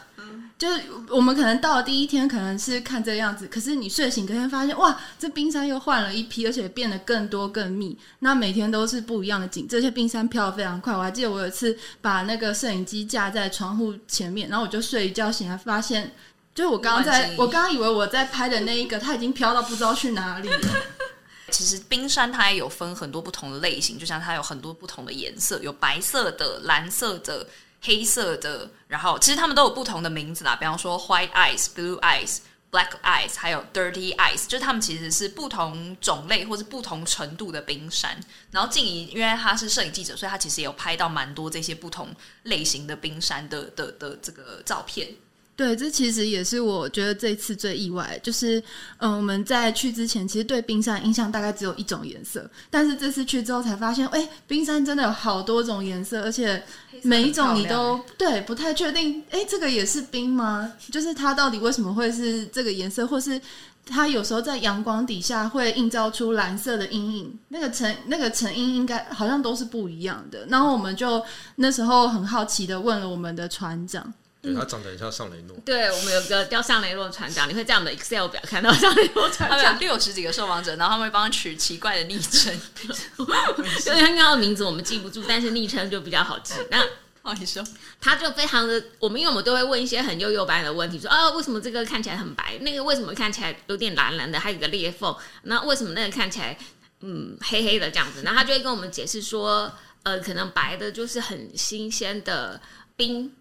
[0.57, 7.99] 就是我们可能到了第一天，可能是看这个样子，可是你睡醒隔天发现，哇，这冰山又换了一批，而且变得更多更密。
[8.21, 10.97] 那每天都是不一样的景，这些冰山飘得非常快。
[10.97, 16.13] 我还记得我有一次把那个摄影机架在窗户前面，然后我就睡一觉醒来，发现
[16.55, 20.69] 就是我刚刚，在我刚刚以为我在拍的那一个，它已经飘到不知道去哪里了。
[21.51, 27.47] 其实冰山它也有分很多不同的类型，就像它有很多不同的颜色，有白色的、蓝色的、
[27.83, 32.39] 黑色的，然后其实它们都有不同的名字啦，比方说 white ice、blue ice、
[32.73, 38.19] black ice，还有 dirty ice，就是它们其实是不同种类或是不同程度的冰山。
[38.51, 42.15] 然后静怡因为她是摄影记者，所以她其实也有拍到蛮多这些不同
[42.45, 45.09] 类型的冰山的的的这个照片。
[45.57, 48.61] 对，这其实也是我觉得这一次最意外，就是
[48.99, 56.61] 嗯，我们在去之前其实对冰山印象大概只有一种颜色，但是这次去之后才发现，哎，冰山真的有好多种颜色，而且
[57.03, 60.73] 每一种你都对不太确定，哎，这个也是冰吗？
[60.91, 63.41] 就是它到底为什么会是这个颜色，或是
[63.87, 70.45] 它有时候在阳光底下会映照出蓝色的阴影，那个成那个成因应该好像都是不一样的。
[70.49, 71.23] 然后我们就
[71.55, 74.13] 那时候很好奇的问了我们的船长。
[74.45, 75.57] 对，他长得很像上雷诺。
[75.65, 82.55] 对我们有个叫上雷诺船长，你会在我们的 Excel 表看到上雷诺船他们有长，六十几个受访者，然后他们会帮他取奇怪的昵称。
[82.87, 86.53] 就是他刚刚的名字我们记不住，但是昵称就比较好记。
[86.71, 86.85] 那
[87.23, 87.65] 哦，你说
[88.03, 96.59] 他就非常的，我们因为我们都会问一些很幼幼班的问题，说啊，为什么这个看起来很白，那个为什么看起来有点蓝蓝的，还有个裂缝，那为什么那个看起来
[97.01, 98.21] 嗯黑黑的这样子？
[98.23, 102.61] 然后他就会跟我们解释说，呃，可能白的就是很新鲜的
[102.95, 103.33] 冰。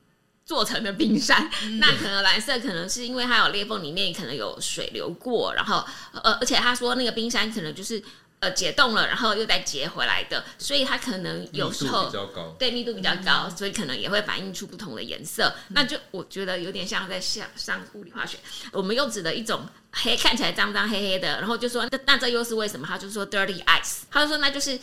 [0.45, 5.85] 做成的冰山，那可能蓝色可能是因为它有裂缝，里面可能有水流过，然后
[6.21, 8.03] 呃，而且他说那个冰山可能就是
[8.39, 12.55] 呃解冻了，然后又再结回来的，所以它可能有时候比较高。
[12.59, 15.53] 对密度比较高，所以可能也会反映出不同的颜色。
[15.69, 18.37] 那就我觉得有点像在上上物理化学，
[18.73, 22.85] 我们又指的一种黑看起来脏脏黑黑的，然后就说那那这又是为什么？
[22.85, 24.77] 他就说 dirty ice，他就说那就是。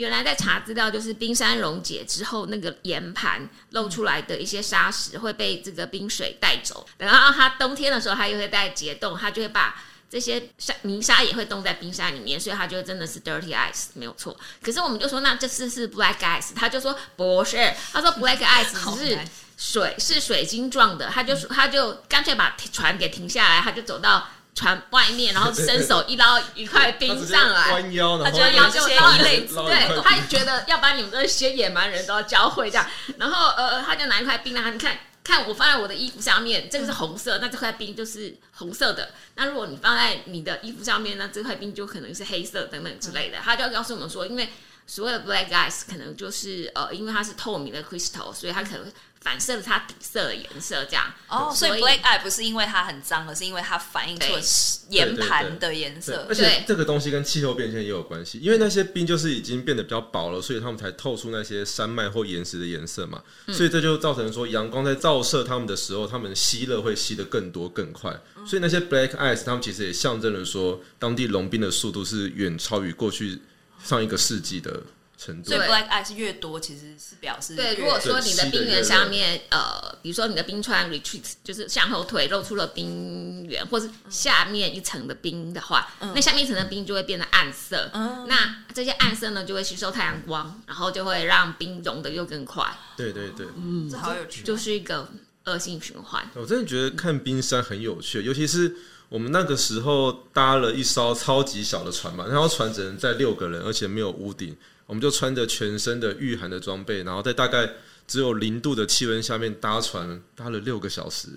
[0.00, 14.34] 原来在查资料，就是冰山溶解之后，那个岩盘露出来的一些沙石会被这个冰水带走，然后它冬天的时候，它又会在结冻，它就会把这些沙泥沙也会冻在冰山里面，所以它就真的是 dirty ice 没有错。
[14.62, 19.18] 可是我们就说，那这次是 black ice，他就说不是，他说 black ice 只是
[19.58, 27.72] 水是水晶状的，他就说他就干脆把船给停下来，他就走到船外面，然后伸手一捞一块冰上来。
[27.72, 32.86] 弯腰，他觉得要这些捞一类对，他觉得要把你们这些野蛮人都要教会这样，
[33.16, 39.10] 然后呃，他就拿一块冰让他你看看我放在我的衣服上面，这个是红色，那这块冰就是红色的。
[39.36, 43.38] 那如果你放在你的衣服上面，那这块冰就可能是黑色等等之类的。
[43.42, 44.48] 他就要告诉我们说，因为
[44.86, 51.12] 所谓的 black ice 可能就是呃，因为它是透明的 crystal，所以它可能反射了它底色的颜色这样。
[51.28, 54.40] 哦，所以 black eye 不是因为它很脏，而是因为它反映出了
[54.88, 56.34] 岩盘的颜色而。
[56.34, 63.22] 且这个东西跟气候变迁也有关系，因为那些冰就是已经变得比较薄了，所以它们才透出那些山脉或岩石的颜色嘛。
[63.46, 68.10] 嗯所以这就造成说，阳光在照射它们的时候，它们吸热会吸得更多更快。
[68.36, 73.38] 嗯所以那些 black ice，它们其实也象征了说，当地融冰的速度是远超于过去
[73.84, 74.82] 上一个世纪的
[75.22, 75.68] 程度所以对。
[75.68, 87.90] black 是越多，其实是表示对，如果说你的冰原上面，呃，比如说你的冰川 retreat 就是向后退，露出了冰原，或是下面一层的冰的话，那下面一层的冰就会变得暗色。
[88.26, 93.90] 那这些暗色呢，就会吸收太阳光，然后就会让冰融的又更快，对对对，嗯。
[93.90, 95.08] 这好有趣哦，就是一个
[95.44, 96.26] 恶性循环。
[96.34, 98.74] 我真的觉得看冰山很有趣，尤其是
[99.08, 104.56] 我们那个时候搭了一艘超级小的船嘛，那艘船只能载六个人，而且没有屋顶，
[104.90, 107.70] 我们就穿着全身的御寒的装备，然后在大概
[108.08, 111.28] 只有零度的气温下面搭船，搭了六个小时。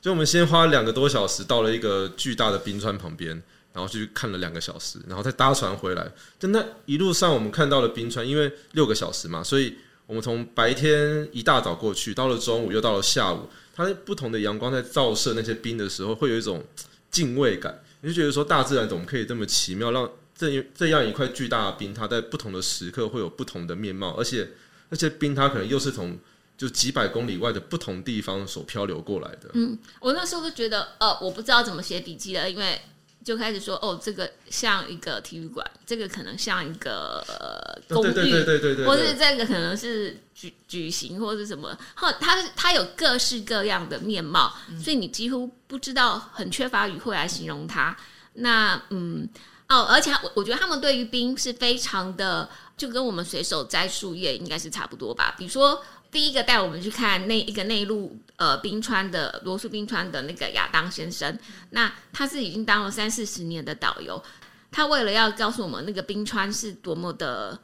[0.00, 3.30] 就我们先花两个多小时到了一个巨大的冰川旁边，
[3.74, 6.10] 然后去看了两个小时，然后再搭船回来。
[6.38, 9.74] 就那一路上我们看到了冰川，因为六个小时嘛，所以
[10.06, 16.64] 我们从白天一大早过去，到了中午又到了下午，它不同的阳光在照射那些冰的时候，会有一种
[17.10, 17.78] 敬畏感。
[18.00, 24.50] 你就觉得说，大自然怎么可以这么奇妙，让这这样一块巨大的冰，它在不同的时刻会有不同的面貌，而且
[24.90, 26.18] 那些冰它可能又是从
[26.58, 29.48] 就几百公里外的不同地方所漂流过来的。
[29.54, 32.78] 嗯，我那时候就觉得，呃，我不知道怎么写笔记了，因为
[33.24, 47.96] 就开始说，哦，这个像一个体育馆，这个可能像一个、呃、公寓，对对对对对对，或是这个可能是举举行或者什么，后它它有各式各样的面貌，所以你几乎不知道，很缺乏语汇来形容它。
[48.34, 49.26] 那嗯。
[49.68, 55.34] 哦，而且我我觉得他们对于冰是非常的，就跟我们随手摘树叶应该是差不多吧。
[55.36, 61.36] 比如说，第一个带我们去看那一个内陆呃冰川的罗素冰川的那个亚当先生，
[61.70, 64.22] 那他是已经当了三四十年的导游，
[64.70, 67.58] 他为了要告诉我们那个冰川是多么的。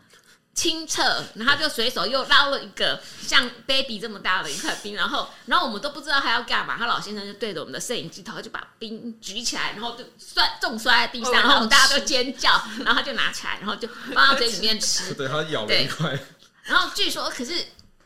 [0.54, 1.02] 清澈，
[1.34, 12.50] 然后就随手又捞了一个像 baby 这么大的一块冰，然后，然后我们都不知道他要干嘛，他老先生就对着我们的摄影机头，就把冰举起来，然后就摔重摔在地上，然后我们大家都尖叫，
[12.84, 16.18] 然后他就拿起来，然后就放到嘴里面吃，对他咬了一块。
[16.64, 17.54] 然后据说，可是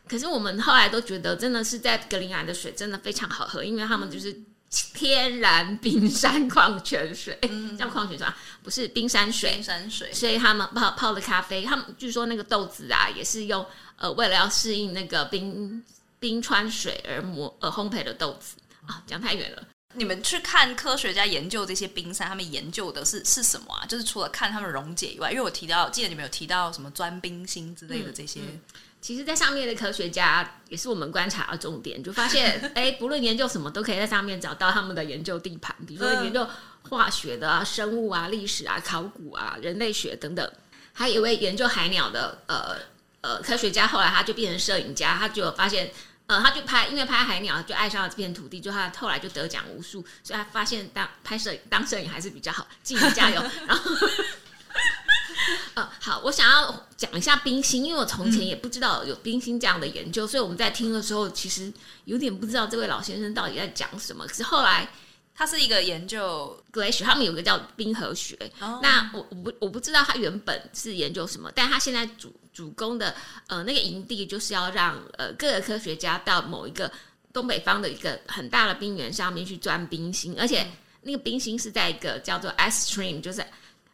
[0.07, 4.43] 可是我们后来都觉得，真的是在格陵兰的水真的非常好喝，因为他们就是。
[4.93, 7.39] 天然冰山矿泉水，
[7.79, 9.53] 叫矿泉水啊，不是冰山水。
[9.53, 15.81] 冰山水，所以他们泡泡的咖啡，他们据说那个豆子啊，也是用呃，为了要适应那个冰
[16.19, 19.01] 冰川水而磨而烘焙的豆子啊。
[19.07, 23.85] 讲太远了，你们去看科学家研究这些冰山，他们研究的是是什么啊？
[23.85, 28.41] 就是除了看他们溶解以外，因为我提到，记得你们有提到什么钻冰芯之类的这些。
[29.07, 35.73] 其实，在上面的科学家也是我们观察的重点，就发现， 哎，不论研究什么，都可以在上面找到他们的研究地盘。
[35.87, 36.45] 比如说研究
[36.89, 40.51] 化学的啊、生物啊、历史啊、考古啊、人类学等等。
[40.91, 42.75] 还有一位研究海鸟的呃
[43.21, 45.89] 呃科学家，后来他就变成摄影家，他就发现，
[46.25, 53.89] 呃，他就拍，因为拍海鸟就爱上了这片土地，就他后来就得奖无数，所以他发现当拍摄当摄影还是比较好，继续加油， 然后。
[55.75, 61.71] 呃， 好，我想要讲一下冰心，因为我从前也不知道有冰心这样的研究，所以我们在听的时候，其实
[62.05, 64.25] 有点不知道这位老先生到底在讲什么。
[64.25, 64.89] 可是后来，
[65.35, 68.37] 他是一个研究 glacier，他们有个叫冰河学。
[68.59, 73.15] 那我我不我不知道他原本是研究什么，但他现在主主攻的
[73.47, 76.91] 呃那个营地，就是要让呃各个科学家到某一个
[77.31, 80.67] 东北方的一个很大的冰原上面去钻冰心，而且
[81.03, 83.45] 那个冰心是在一个叫做 ice stream，就是。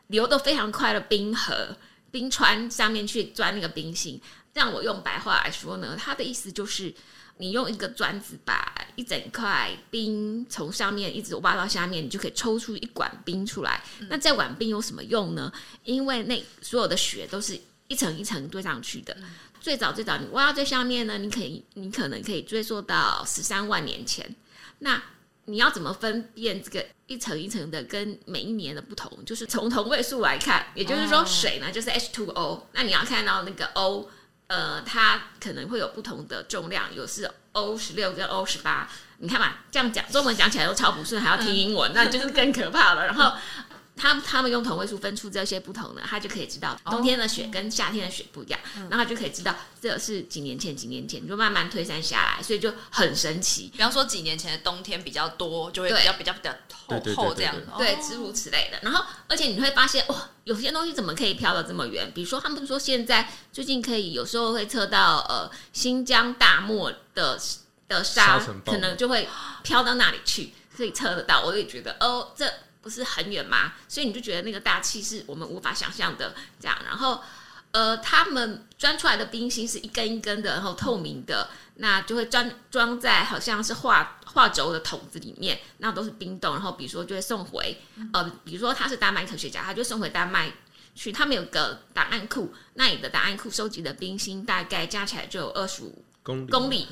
[0.08, 1.76] 流的非常快的冰河、
[2.12, 4.22] 冰川上面去钻那个冰芯，
[4.54, 6.94] 让我用白话来说呢，它的意思就是，
[7.38, 13.84] 你用一个钻子把一整块冰从上面一直挖到下面，你就可以抽出一管冰出来。
[14.10, 15.52] 那这管冰有什么用呢？
[15.84, 19.18] 因为那所有的雪都是一层一层堆上去的。
[19.60, 24.36] 最早最早你挖到最下面呢，你可以你可能可以追溯到十三万年前。
[24.80, 25.02] 那
[25.45, 29.12] 你要怎么分辨这个一层一层的跟每一年的不同？
[29.25, 34.10] 就是从同位素来看，也就是说水呢就是 H2O，那你要看到那个 O，
[34.47, 38.89] 呃，它可能会有不同的重量，有是 O 十六跟 O 十八。
[39.17, 43.06] 你看嘛，这样讲中文讲起来都超不顺，还要听英文， 那就是更可怕了。
[43.06, 43.34] 然后。
[43.95, 53.69] 他他们用同位素分出这些不同的，他就可以知道冬天的雪跟夏天的雪不一样，然后就可以知道这是几年前几年前就慢慢推散下来，所以就很神奇。
[53.71, 56.51] 比方说几年前的冬天比较多，就会比较比较比较
[56.88, 58.79] 厚厚这样，对，诸如此类的。
[58.82, 62.12] 然后而且你会发现哇，有些东西怎么可以飘的这么远？
[62.13, 67.39] 比如说他们说现在最近可以有时候会测到呃新疆大漠的
[67.88, 69.29] 的沙，可能就会
[69.62, 71.43] 飘到那里去，可以测得到。
[71.45, 72.51] 我也觉得哦这。
[72.84, 73.74] 不是很远吗？
[73.88, 76.78] 所以你就觉得那个大气是我们无法想象的这样。
[76.86, 77.24] 然后，
[77.72, 86.54] 呃，他们钻出来的冰芯是一根一根的，然后透明的，那就会装装在好像是画画轴的桶子里面，那都是冰冻。
[86.54, 90.52] 然后，比如说就会送回，呃，比如说他是丹麦科学家，他就送回丹麦
[90.93, 96.89] 去，他们有个档案库，那你的档案库收集的冰芯大概加起来就有二十五公里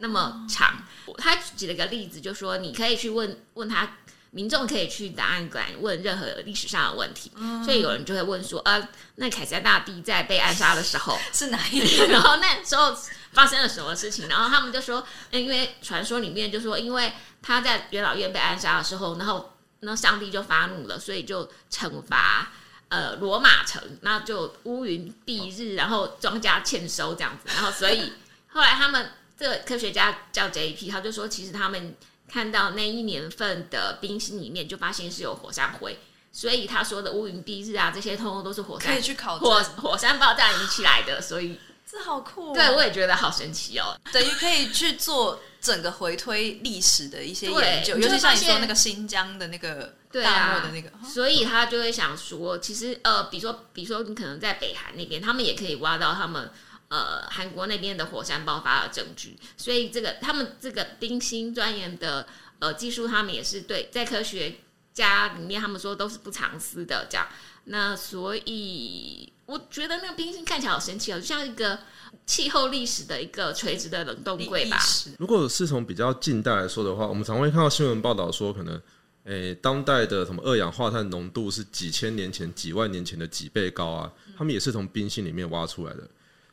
[0.00, 0.82] 那么长。
[1.16, 3.98] 他举了个例子，就说你可以去问问他。
[4.30, 7.32] 民众可以去档案馆问任何历史上的问题，
[7.64, 12.08] 所以有人就会问说：“呃，那凯撒大帝在被暗杀的时候 是哪一年？
[12.12, 12.94] 然后那时候
[13.32, 15.02] 发生了什么事情？”然后他们就说
[15.32, 22.52] ：“因为传说里面就说，因为他在元老院被暗杀的时候，然后那上帝就发怒了，所以就惩罚
[22.88, 27.50] 呃罗马城，那就乌云蔽日，然后庄稼欠收这样子。
[27.54, 28.12] 然后所以
[28.48, 31.96] 后来他们这个科学家叫 J.P，他就说其实他们。”
[32.30, 35.98] 看到那一年份的冰芯里面，就发现是有火山灰，
[36.30, 41.58] 所以他说的乌云蔽日啊，这些通通都是火山可以去考火火山爆炸引起来的，所以
[41.90, 42.54] 这好酷、哦！
[42.54, 43.98] 对我也觉得好神奇哦。
[44.12, 56.50] 等于可以去做整个回推历史的一些研究，尤其像你说那个新疆的那个对啊的那个，哦所以他就会想说，其实呃，比如说，比如说你可能在北韩那边，他们也可以挖到他们
[56.88, 62.26] 呃韩国那边的火山爆发的证据，所以这个他们这个冰心钻研的
[62.58, 64.56] 呃技术，他们也是对在科学
[64.92, 67.26] 家里面，他们说都是不藏私的这样。
[67.64, 71.78] 那所以我觉得那个冰心看起来好神奇哦，就像一个
[72.24, 74.78] 气候历史的一个垂直的冷冻柜吧。
[75.18, 78.80] 如果是从比较近代来说的话，我们常会看到新闻报道说，可能
[79.24, 86.08] 诶、当代的什么二氧化碳浓度是几千年前、几万年前的几倍高啊，他们也是从冰心里面挖出来的。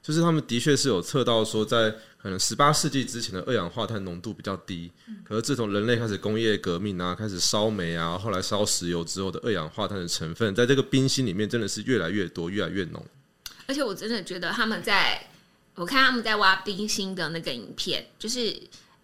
[0.06, 1.90] 就是他们的确是有测到说，在
[2.22, 4.92] 可能十八世纪之前的二氧化碳浓度比较低，
[5.24, 13.04] 可是自从人类开始工业革命啊，开始烧煤啊，后来烧石油之后的二氧化碳的成分，在这个冰心里面真的是越来越多，越来越浓。
[13.66, 15.28] 而且我真的觉得他们在，
[15.74, 18.56] 我看他们在挖冰心的那个影片，就是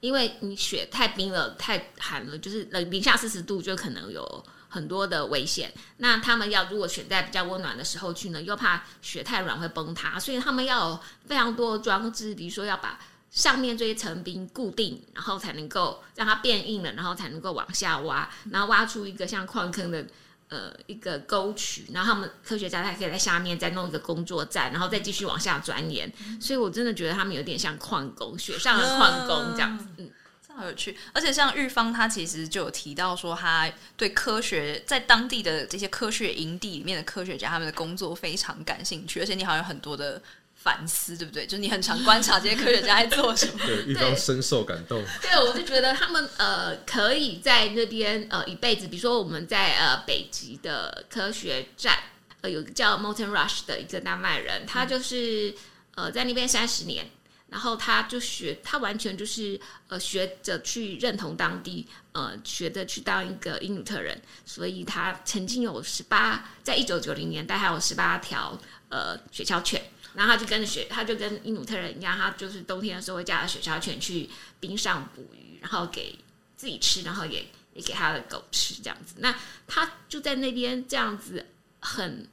[0.01, 5.71] 因为你雪太冰了、太寒了，就是零零下四十度，就可能有很多的危险。
[5.97, 12.97] 那他们要如果选在比较温暖的时候去呢，又怕雪太软会崩塌，所以他们要有非常多的装置，比如说要把
[13.29, 20.05] 上面这一层冰固定，然后才能够让它变硬了，然后才能够往下挖，然后挖出一个像矿坑的
[20.49, 26.11] 呃一个沟渠，然后他们科学家他可以在下面再弄一个工作站，然后再继续往下钻研。
[26.39, 30.11] 所以我真的觉得他们有点像矿工，雪上的矿工这样子。
[30.51, 30.97] 这好有趣。
[31.13, 40.21] 而且像玉芳，她其实就有提到说，她对科学在当地的这些科学营地里面的科学家他们的工作非常感兴趣，而且你好像有很多的
[40.55, 41.45] 反思，对不对？
[41.45, 43.53] 就是你很常观察这些科学家在做什么。
[43.65, 45.03] 对，玉芳深受感动。
[45.21, 51.97] 对，我就觉得他们呃可以在那边呃一辈子，比如说我们在呃北极的科学站，
[52.41, 55.53] 呃有个叫 Morton Rush 的一个丹麦人，他就是
[55.95, 57.09] 呃在那边三十年。
[57.51, 69.83] 然后他就学，他完全就是呃学着去认同当地，呃学着去当一个因纽特人，所以他曾经有十八，在一九九零年代还有十八条呃雪橇犬，
[70.13, 74.29] 然后他就跟着雪，他就跟因纽特人一样，他就是冬天的时候会驾着雪橇犬去
[74.61, 76.17] 冰上捕鱼，然后给
[76.55, 79.15] 自己吃，然后也也给他的狗吃这样子。
[79.17, 79.35] 那
[79.67, 81.45] 他就在那边这样子
[81.81, 82.25] 很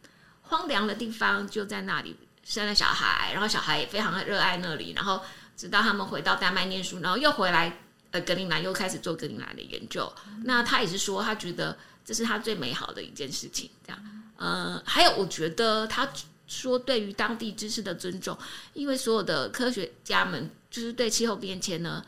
[0.43, 2.17] 荒凉的地方，就在那里
[2.49, 5.21] 生了小孩，然后小孩也非常的热爱那里，然后
[5.55, 7.79] 直到他们回到丹麦念书，然后又回来
[8.11, 10.11] 呃格陵兰又开始做格陵兰的研究。
[10.45, 11.77] 那他也是说，他觉得
[12.07, 13.69] 这是他最美好的一件事情。
[13.87, 14.01] 这样，
[14.39, 16.09] 呃，还有我觉得他
[16.47, 18.37] 说对于当地知识的尊重，
[18.73, 22.03] 因为所有的科学家们就是对气候变迁呢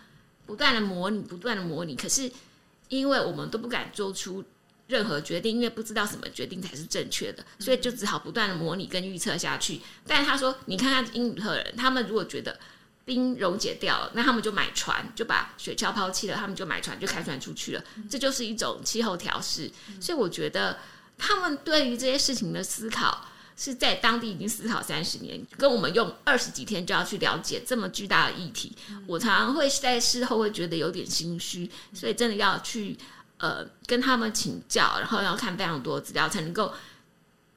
[0.47, 2.33] 不断的模拟，不断的模拟，可是
[2.89, 4.43] 因为我们都不敢做出
[4.91, 9.81] 任何决定，因为不知道什么决定才是正确的，所以就只好不断的模拟跟预测下去。
[10.07, 12.59] 但是他说，你看看英语特人，他们如果觉得
[13.05, 19.71] 冰溶解掉了，那他们就买船，就把雪橇抛弃了，他们就买船就开船出去了，这就是一种气候调试。
[20.01, 20.79] 所以我觉得
[21.17, 23.27] 他们对于这些事情的思考。
[23.57, 28.75] 是在当地已经思考三十年，跟我们用二十几天就要去了解这么巨大的议题，
[29.07, 32.97] 我常常会在事后会觉得有点心虚，所以真的要去
[33.41, 36.73] 呃跟他们请教，然后要看非常多资料，才能够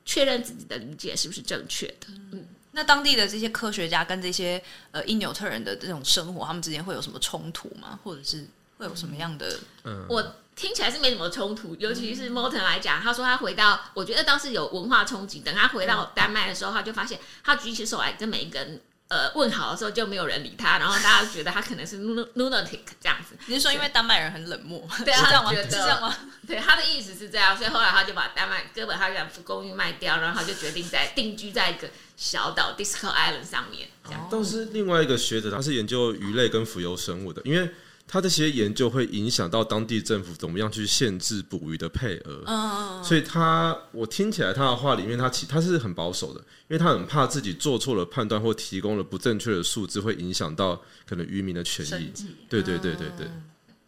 [0.03, 2.07] 确认自己的理解是不是正确的。
[2.31, 4.61] 嗯，那当地的这些科学家跟这些
[4.91, 7.99] 呃因纽特人的这种生活，他们之间会有什么冲突吗？
[8.03, 9.59] 或者是会有什么样的？
[9.83, 15.39] 嗯，我听起来是没什么冲突，尤其是 Morton 来讲，他说他回到，我觉得当时有文化冲击。
[15.39, 18.81] 等他回到丹麦的时候，他就发现他举起手来跟每一个人
[19.13, 23.35] 呃问好的时候，就没有人理他，然后大家觉得他可能是 lunatic 这样子。
[23.45, 24.83] 你是说因为丹麦人很冷漠？
[25.05, 25.49] 对啊是这样吗？
[25.51, 26.17] 他觉得是这样吗？
[26.47, 31.87] 对，他的意思是这样，所以后来他就把丹麦哥本哈根公寓卖掉，然后他就决定在定居在一个
[32.17, 34.27] 小岛 Disco Island 上面，这样。
[34.31, 37.69] 但是另外一个学者，他是研究鱼类跟浮游生物的，因为
[38.07, 42.43] 他这些研究会影响到当地政府怎么样去限制捕鱼的配额。
[42.45, 52.11] 嗯，所以他我听起来他的话里面，他其他是很保守的，因为他很怕自己做错了判断或提供了不正确的数字，会影响到可能渔民的权益。
[52.47, 53.27] 对对对对对。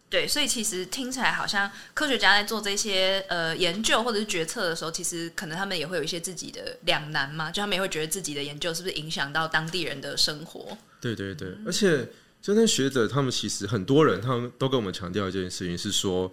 [0.08, 10.78] 对，所以其实听起来好像科学家在做这些呃研究或者是决策的时候，其实可能他们也会有一些自己的两难嘛，就他们也会觉得自己的研究是不是影响到当地人的生活。
[11.02, 12.08] 对对对，而且
[12.54, 16.32] 这些学者他们其实很多人，他们都跟我们强调一件事情，是说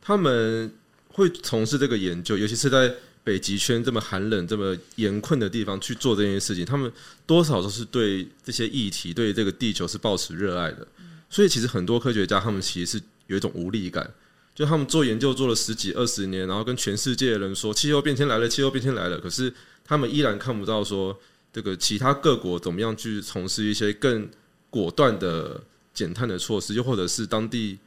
[0.00, 0.72] 他们
[1.08, 6.90] 会从事这个研究，尤其是在北极圈这么寒冷、这么严困的地方去做这件事情，他们
[7.26, 10.86] 多少都是对这些议题、对这个地球是抱持热爱的。
[11.28, 14.10] 所以其实很多科学家他们其实是有一种无力感，
[14.54, 19.52] 就他们做研究做了十几二十年，然后跟全世界的人说气候变迁来了，气候变迁来了，可是
[19.84, 21.14] 他们依然看不到说
[21.52, 24.26] 这个其他各国怎么样去从事一些更
[24.70, 25.60] 果断的
[25.92, 27.78] 减碳的措施，又或者是当地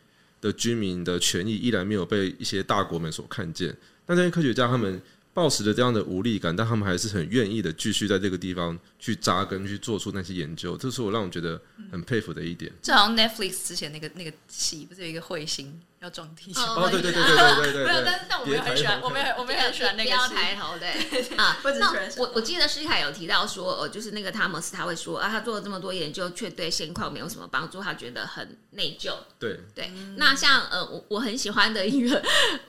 [0.42, 3.76] 的居民的权益依然没有被一些大国们所看见。
[4.06, 5.02] 那这些科学家他们
[5.34, 10.78] 抱持着这样的无力感，但他们还是很愿意的继续在这个地方去扎根，去做出那些研究。
[10.78, 11.60] 这是我让我觉得
[11.90, 12.72] 很佩服的一点。
[12.82, 15.74] 就好像 Netflix 之前那个那个戏，不是有一个彗星
[16.04, 16.62] 要装地球？
[16.62, 20.90] 哦，对对对对对对对， 没有，但是但我没有很喜欢，我没有我没有很喜欢那个不要抬头，对
[21.38, 21.58] 啊。
[21.64, 29.14] 那我我记得施凯有提到说，呃，就是那个汤姆斯他会说啊，他做了这么多研究，却对现况没有什么帮助，他觉得很内疚。
[29.40, 32.22] 对对，那像呃，我我很喜欢的一个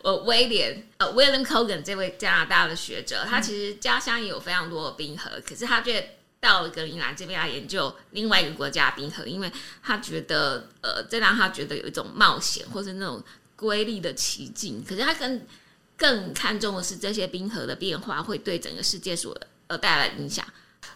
[0.03, 9.51] 呃威廉呃 William Cogan 这位加拿大的学者，他其实家乡也有非常多的冰河，可是他却到格陵兰这边来研究另外一个国家冰河，因为
[9.83, 13.25] 他觉得呃，这让他觉得有一种冒险或是那种
[13.57, 14.85] 瑰丽的奇境。
[14.87, 15.41] 可是他更
[15.97, 19.35] 更看重的是这些冰河的变化会对整个世界所
[19.69, 20.45] 呃带来影响。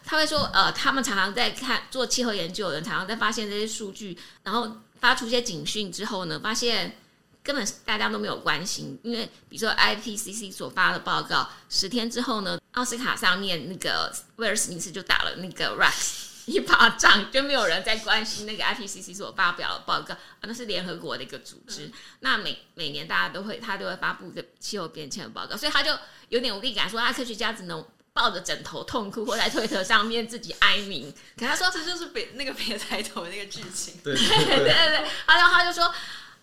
[0.05, 6.97] 他会说，呃，他们常常在看做气候研究的人，常常在发现这些数据，然后发出一些警讯之后呢，发现
[7.43, 25.91] 根本大家都没有关心，因为比如说 IPCC 所发的报告，十天之后呢，奥斯卡上面那个威尔史密斯就打了那个 Rex 一巴掌，就没有人在关心那个 IPCC 所发表的报告，啊，那是联合国的一个组织，那每每年大家都会他都会发布一个气候变迁的报告，所以他就
[26.29, 27.85] 有点无力感，说啊，科学家只能。
[28.11, 31.15] 抱着枕头痛哭，或在推特上面自己哀鸣。
[31.39, 33.95] 可他说，这就是别那个别抬头的那个剧情。
[34.03, 35.95] 对 对对对，然后他就说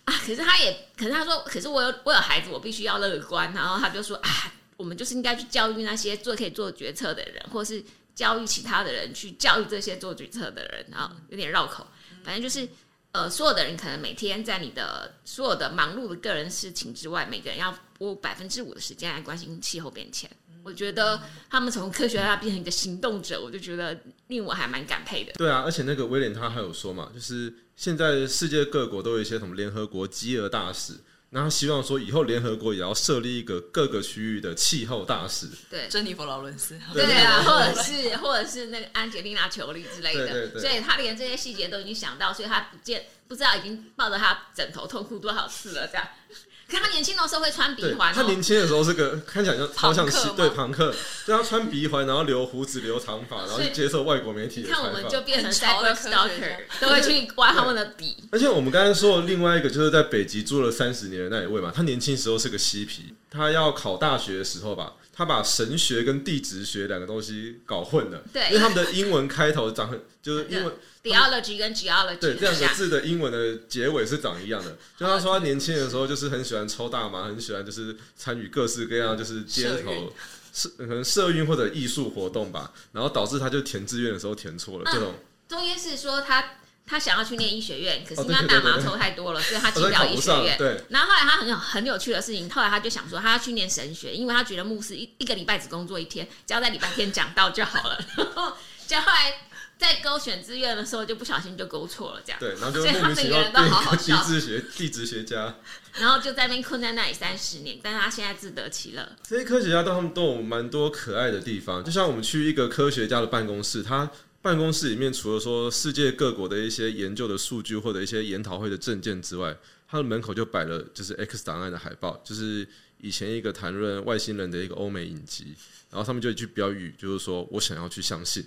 [0.05, 3.51] 啊，可是他也，可是他说，可是我有我有孩子，我必须要乐观。
[3.53, 7.83] 然后他就说啊，我们就是应该去教育那些做可以做决策的人，或是
[8.13, 10.85] 教育其他的人去教育这些做决策的人。
[10.91, 11.87] 然后有点绕口，
[12.23, 12.67] 反正就是
[13.13, 20.29] 呃，所有的人可能每天在你的所有的忙碌的个人事情之外，每个人要拨百分之五的时间来关心气候变迁。
[20.65, 23.95] 我觉得他们从科学家变成一个行动者，我就觉得
[24.29, 25.31] 令我还蛮感佩的。
[25.33, 30.93] 对啊，而且那个威廉他还有说嘛，就是现在世界各国都有一些什么联合国饥饿大使，
[31.29, 35.47] 那他希望说以后联合国也要设立一个各个区域的气候大使。
[35.69, 46.07] 对珍妮佛劳伦斯，对啊，或者是或者是那个安吉丽娜裘丽之类的，对对对所以他连这些细节都已经想到，所以他不见不知道已经抱着他枕头痛哭多少次了，这样。
[46.67, 50.91] 可他年轻的时候会穿鼻，环、哦，他年轻的时候是个看起来像超像西对朋克，
[51.25, 55.21] 对他穿鼻环，然后留胡子、留长发，然后去接受外国媒体看我们就。
[55.25, 55.91] 变成 stalker，
[56.79, 58.15] 都会去挖他们的笔。
[58.31, 68.47] 而且我们刚才说的另外一个，就是在北极住了三十年的那一位嘛，他年轻时候是个嬉皮，他要考大学的时候吧，他把神学跟地质学两个东西搞混了，对。
[68.49, 74.77] 因为他们的英文开头长很就是英文 theology 跟 geology 对，这两个字的英文的结尾是长一样的。
[74.97, 80.13] 就他说他年轻的时候就是很喜欢抽大麻，很喜欢就是参与各式各样就是街头
[80.51, 85.13] 社可能社运或者艺术活动吧，然后导致他就填志愿的时候填错了，这种。
[85.47, 86.43] 中间是说他
[86.87, 90.57] 他想要去念医学院，可是哦因为他大麻抽太多了，所以他进不了医学院。
[90.57, 90.79] 对。
[90.89, 97.97] 然后后来他很有很有趣的事情，后来他就想说他要去念神学，因为他觉得牧师一一个礼拜只工作一天，只要在礼拜天讲道就好了。
[98.15, 98.53] 然 后
[98.85, 99.33] 就后来
[99.77, 102.39] 在勾选志愿的时候就不小心就勾错了，这样。
[102.39, 105.55] 对，然后就所以他每个人都好好笑地质学地质学家。
[105.97, 109.09] 然后就在那边困在那里三十年，但是他现在自得其乐。
[109.23, 114.11] 这些科学家都他们都有蛮多可爱的地方，就像我们去一个科学家的办公室，他
[114.45, 119.57] 办公室里面除了说世界各国的一些研究的数据或者一些研讨会的证件之外，
[119.89, 122.67] 他的门口就摆了就是 X 档案的海报，就是
[123.01, 125.55] 以前一个谈论外星人的一个欧美影集，
[125.89, 128.45] 然后他们就一句标语，就是说我想要去相信。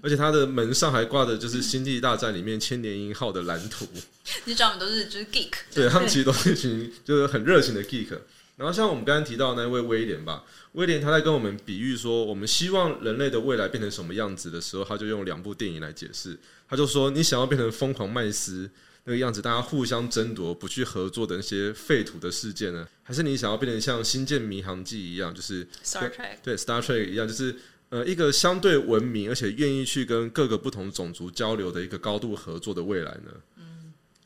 [0.00, 3.86] 而且他的门上还挂的就是《星际大战》里面千年鹰号的蓝图，
[4.46, 8.18] 你知道我们都是就是 geek，对他们其实都是一群就是很热情的 geek。
[8.56, 16.38] 然后像我们刚刚提到的那位威廉吧，威廉他在跟我们比喻说，我们希望人类的未来变成什么样子的时候，他就用两部电影来解释。
[16.68, 18.70] 他就说，你想要变成疯狂麦斯
[19.04, 27.54] 那个样子，大家互相争夺、不去合作的那些废土的事件呢，还是你想要变成像《星舰迷航记》一样，就是 Star Trek 对 Star Trek 一样，就是
[27.88, 33.32] 呃一个相对文明而且愿意去跟各个不同种族交流的一个高度合作的未来呢？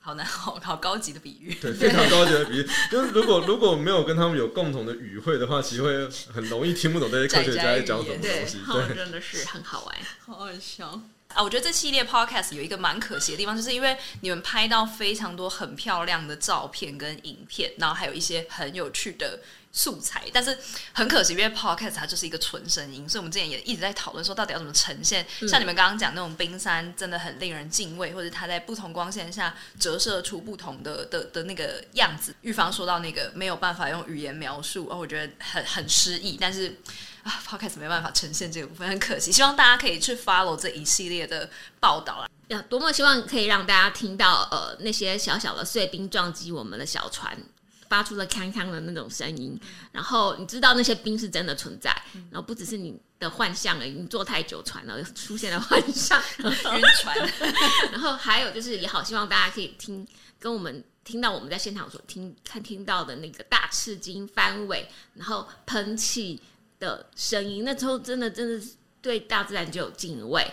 [0.09, 1.53] 好难，好好高级的比喻。
[1.61, 2.67] 对， 非常高级的比喻。
[2.91, 9.95] 就是如果如果没有跟他们有共同的语汇的话，其实会很容易听不懂这些科学家在讲什么对东西。，哦，对，真的是很好玩。
[10.25, 10.99] 好好笑
[11.35, 11.43] 啊！
[11.43, 19.39] 我觉得这系列 podcast 有一个蛮可惜的地方，就是因为你们拍到非常多很漂亮的照片跟影片，然后还有一些很有趣的
[19.71, 20.57] 素材，但是
[20.93, 25.25] 很可惜，因为 podcast 它就是一个纯声音，所以我们之前也一直在讨论说，到底要怎么呈现。
[25.47, 32.35] 像你们刚刚讲那种冰山，真的很令人敬畏，或者它在不同光线下折射出不同的的的那个样子。
[32.41, 36.81] 玉芳说到那个没有办法用语言描述，哦，我觉得很很失意，但是
[37.23, 39.31] 啊，podcast 没办法呈现这个部分，很可惜。
[39.31, 41.49] 希望大家可以去 follow 这一系列的
[41.79, 42.29] 报道啦。
[42.49, 47.39] 呀，多么希望可以让大家听到呃那些小小的碎冰撞击我们的小船。
[47.89, 49.59] 发出了锵锵的那种声音，
[49.93, 51.91] 然后你知道那些冰是真的存在，
[52.31, 57.17] 然后不只是你的幻象了，你坐太久船了，出现了幻象晕船，
[57.93, 60.07] 然后还有就是也好希望大家可以听
[60.39, 66.41] 跟我们听到我们在现场所听看听到的那个大赤金翻尾，然后喷气
[66.79, 70.47] 的声音，那时候真的真的是对大自然就有敬畏。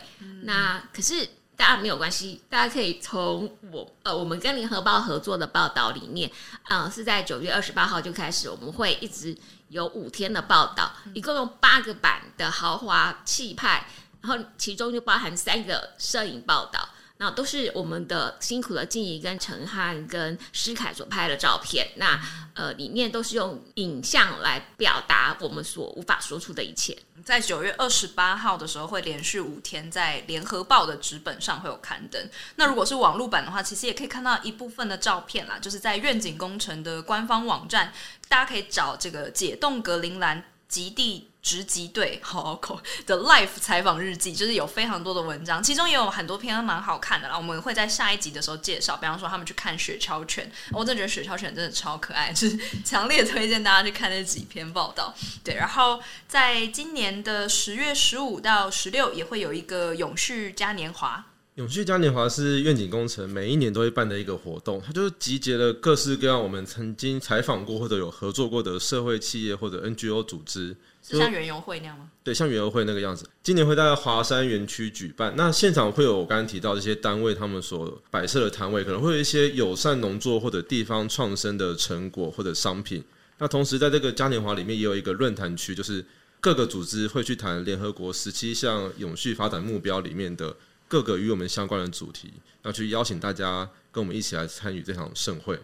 [0.44, 1.28] 那可是。
[1.58, 6.30] 大家没有关系，大家可以从我呃，我们跟联合报合作的报道里面，
[6.70, 9.36] 嗯，是在九月二十八号就开始，我们会一直
[9.70, 13.88] 有五天的报道，一共有八个版的豪华气派，
[14.22, 16.90] 然后其中就包含三个摄影报道。
[17.18, 21.88] 那都是我们的辛苦的静怡跟陈汉跟施凯所拍的照片。
[21.96, 22.20] 那
[22.54, 26.98] 呃，里面都是用影像来表达我们所无法说出的一切。
[27.24, 32.30] 在九月二十八号的时候，会连续五天在联合报的纸本上会有刊登。
[32.56, 37.92] 那如果是网络版的话，其实也可以看到一部分的照片啦，就是在愿景工程的官方网站，
[38.30, 41.30] 大家可以找这个解冻格陵兰极地。
[41.46, 47.38] 直击队 好口的 life 采访日记，就是有非常多的文章，其中也有很多篇蛮好看的啦。
[47.38, 55.14] 我们会在下一集的时候介绍，比方说他们去看雪橇犬，我真的觉得雪橇犬真的超可爱， 就是强烈推荐大家去看那几篇报道。
[55.44, 61.24] 对，然后在今年的十月十五到十六也会有一个永续嘉年华。
[61.56, 70.76] 永续嘉年华是愿景工程每一年都会办的一个活动，它就是集结了各式各样我们曾经采访过或者有合作过的社会企业或者 NGO 组织。
[71.08, 72.10] 是像园游会那样吗？
[72.24, 73.30] 对，像园游会那个样子。
[73.44, 83.04] 今年会在华山园区举办，那现场会有我刚刚提到这些单位他们所摆设的摊位，可能会有一些友善农作或者地方创生的成果或者商品。
[83.38, 86.04] 那同时在这个嘉年华里面也有一个论坛区，就是
[86.40, 90.56] 各个组织会去谈联合国十七项永续发展目标里面的
[90.88, 92.34] 各个与我们相关的主题，
[92.64, 95.60] 要去邀请大家跟我们一起来参与这场盛会。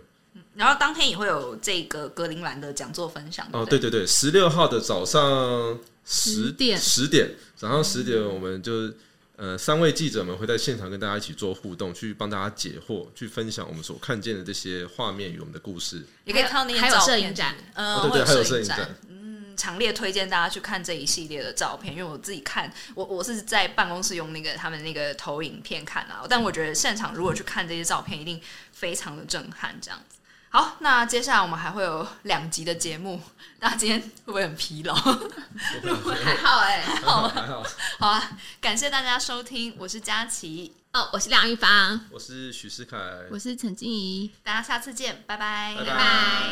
[0.56, 3.48] 然后当天也会有这个格陵兰的讲座分享。
[3.52, 8.92] 哦，对对对，十六号的早上十点，十点早上十点，我们就
[9.36, 16.06] 呃三位记者们会在现场跟大家一起做互动，去帮大家解惑，去分享我们所看见的这些画面与我们的故事。
[16.26, 18.96] 也可以看到那些还有摄影展，嗯，对对，还有摄影展。
[19.10, 28.40] 嗯，强烈推荐大家去看这一系列的照片，因为我自己看，我我是在办公室用那个他们那个投影片看啊，但我觉得现场如果去看这些照片，一定
[28.72, 30.18] 非常的震撼，这样子。
[30.54, 33.18] 好，那接下来我们还会有两集的节目。
[33.58, 34.93] 大家今天会不会很疲劳？
[34.93, 37.64] 还好哎，还好还好。
[37.97, 42.97] 好啊，感谢大家收听，我是佳琪，哦，我是梁玉芳，我是许世凯，
[43.32, 46.49] 我是陈静怡，大家下次见，拜拜，拜拜。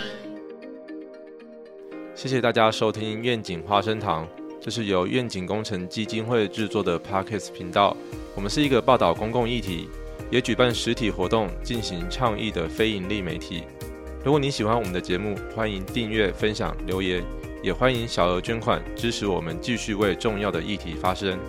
[2.16, 4.26] 谢谢大家收听愿景花生堂，
[4.62, 7.98] 这是由愿景工程基金会制作的 Parkes 频道。
[8.34, 9.90] 我们是一个报道公共议题，
[10.32, 13.66] 也举办实体活动进行倡议的非营利媒体。
[14.22, 17.24] 如果你喜欢我们的节目，欢迎订阅、分享、留言，
[17.64, 21.40] 也欢迎小额捐款支持我们，继续为重要的议题发声。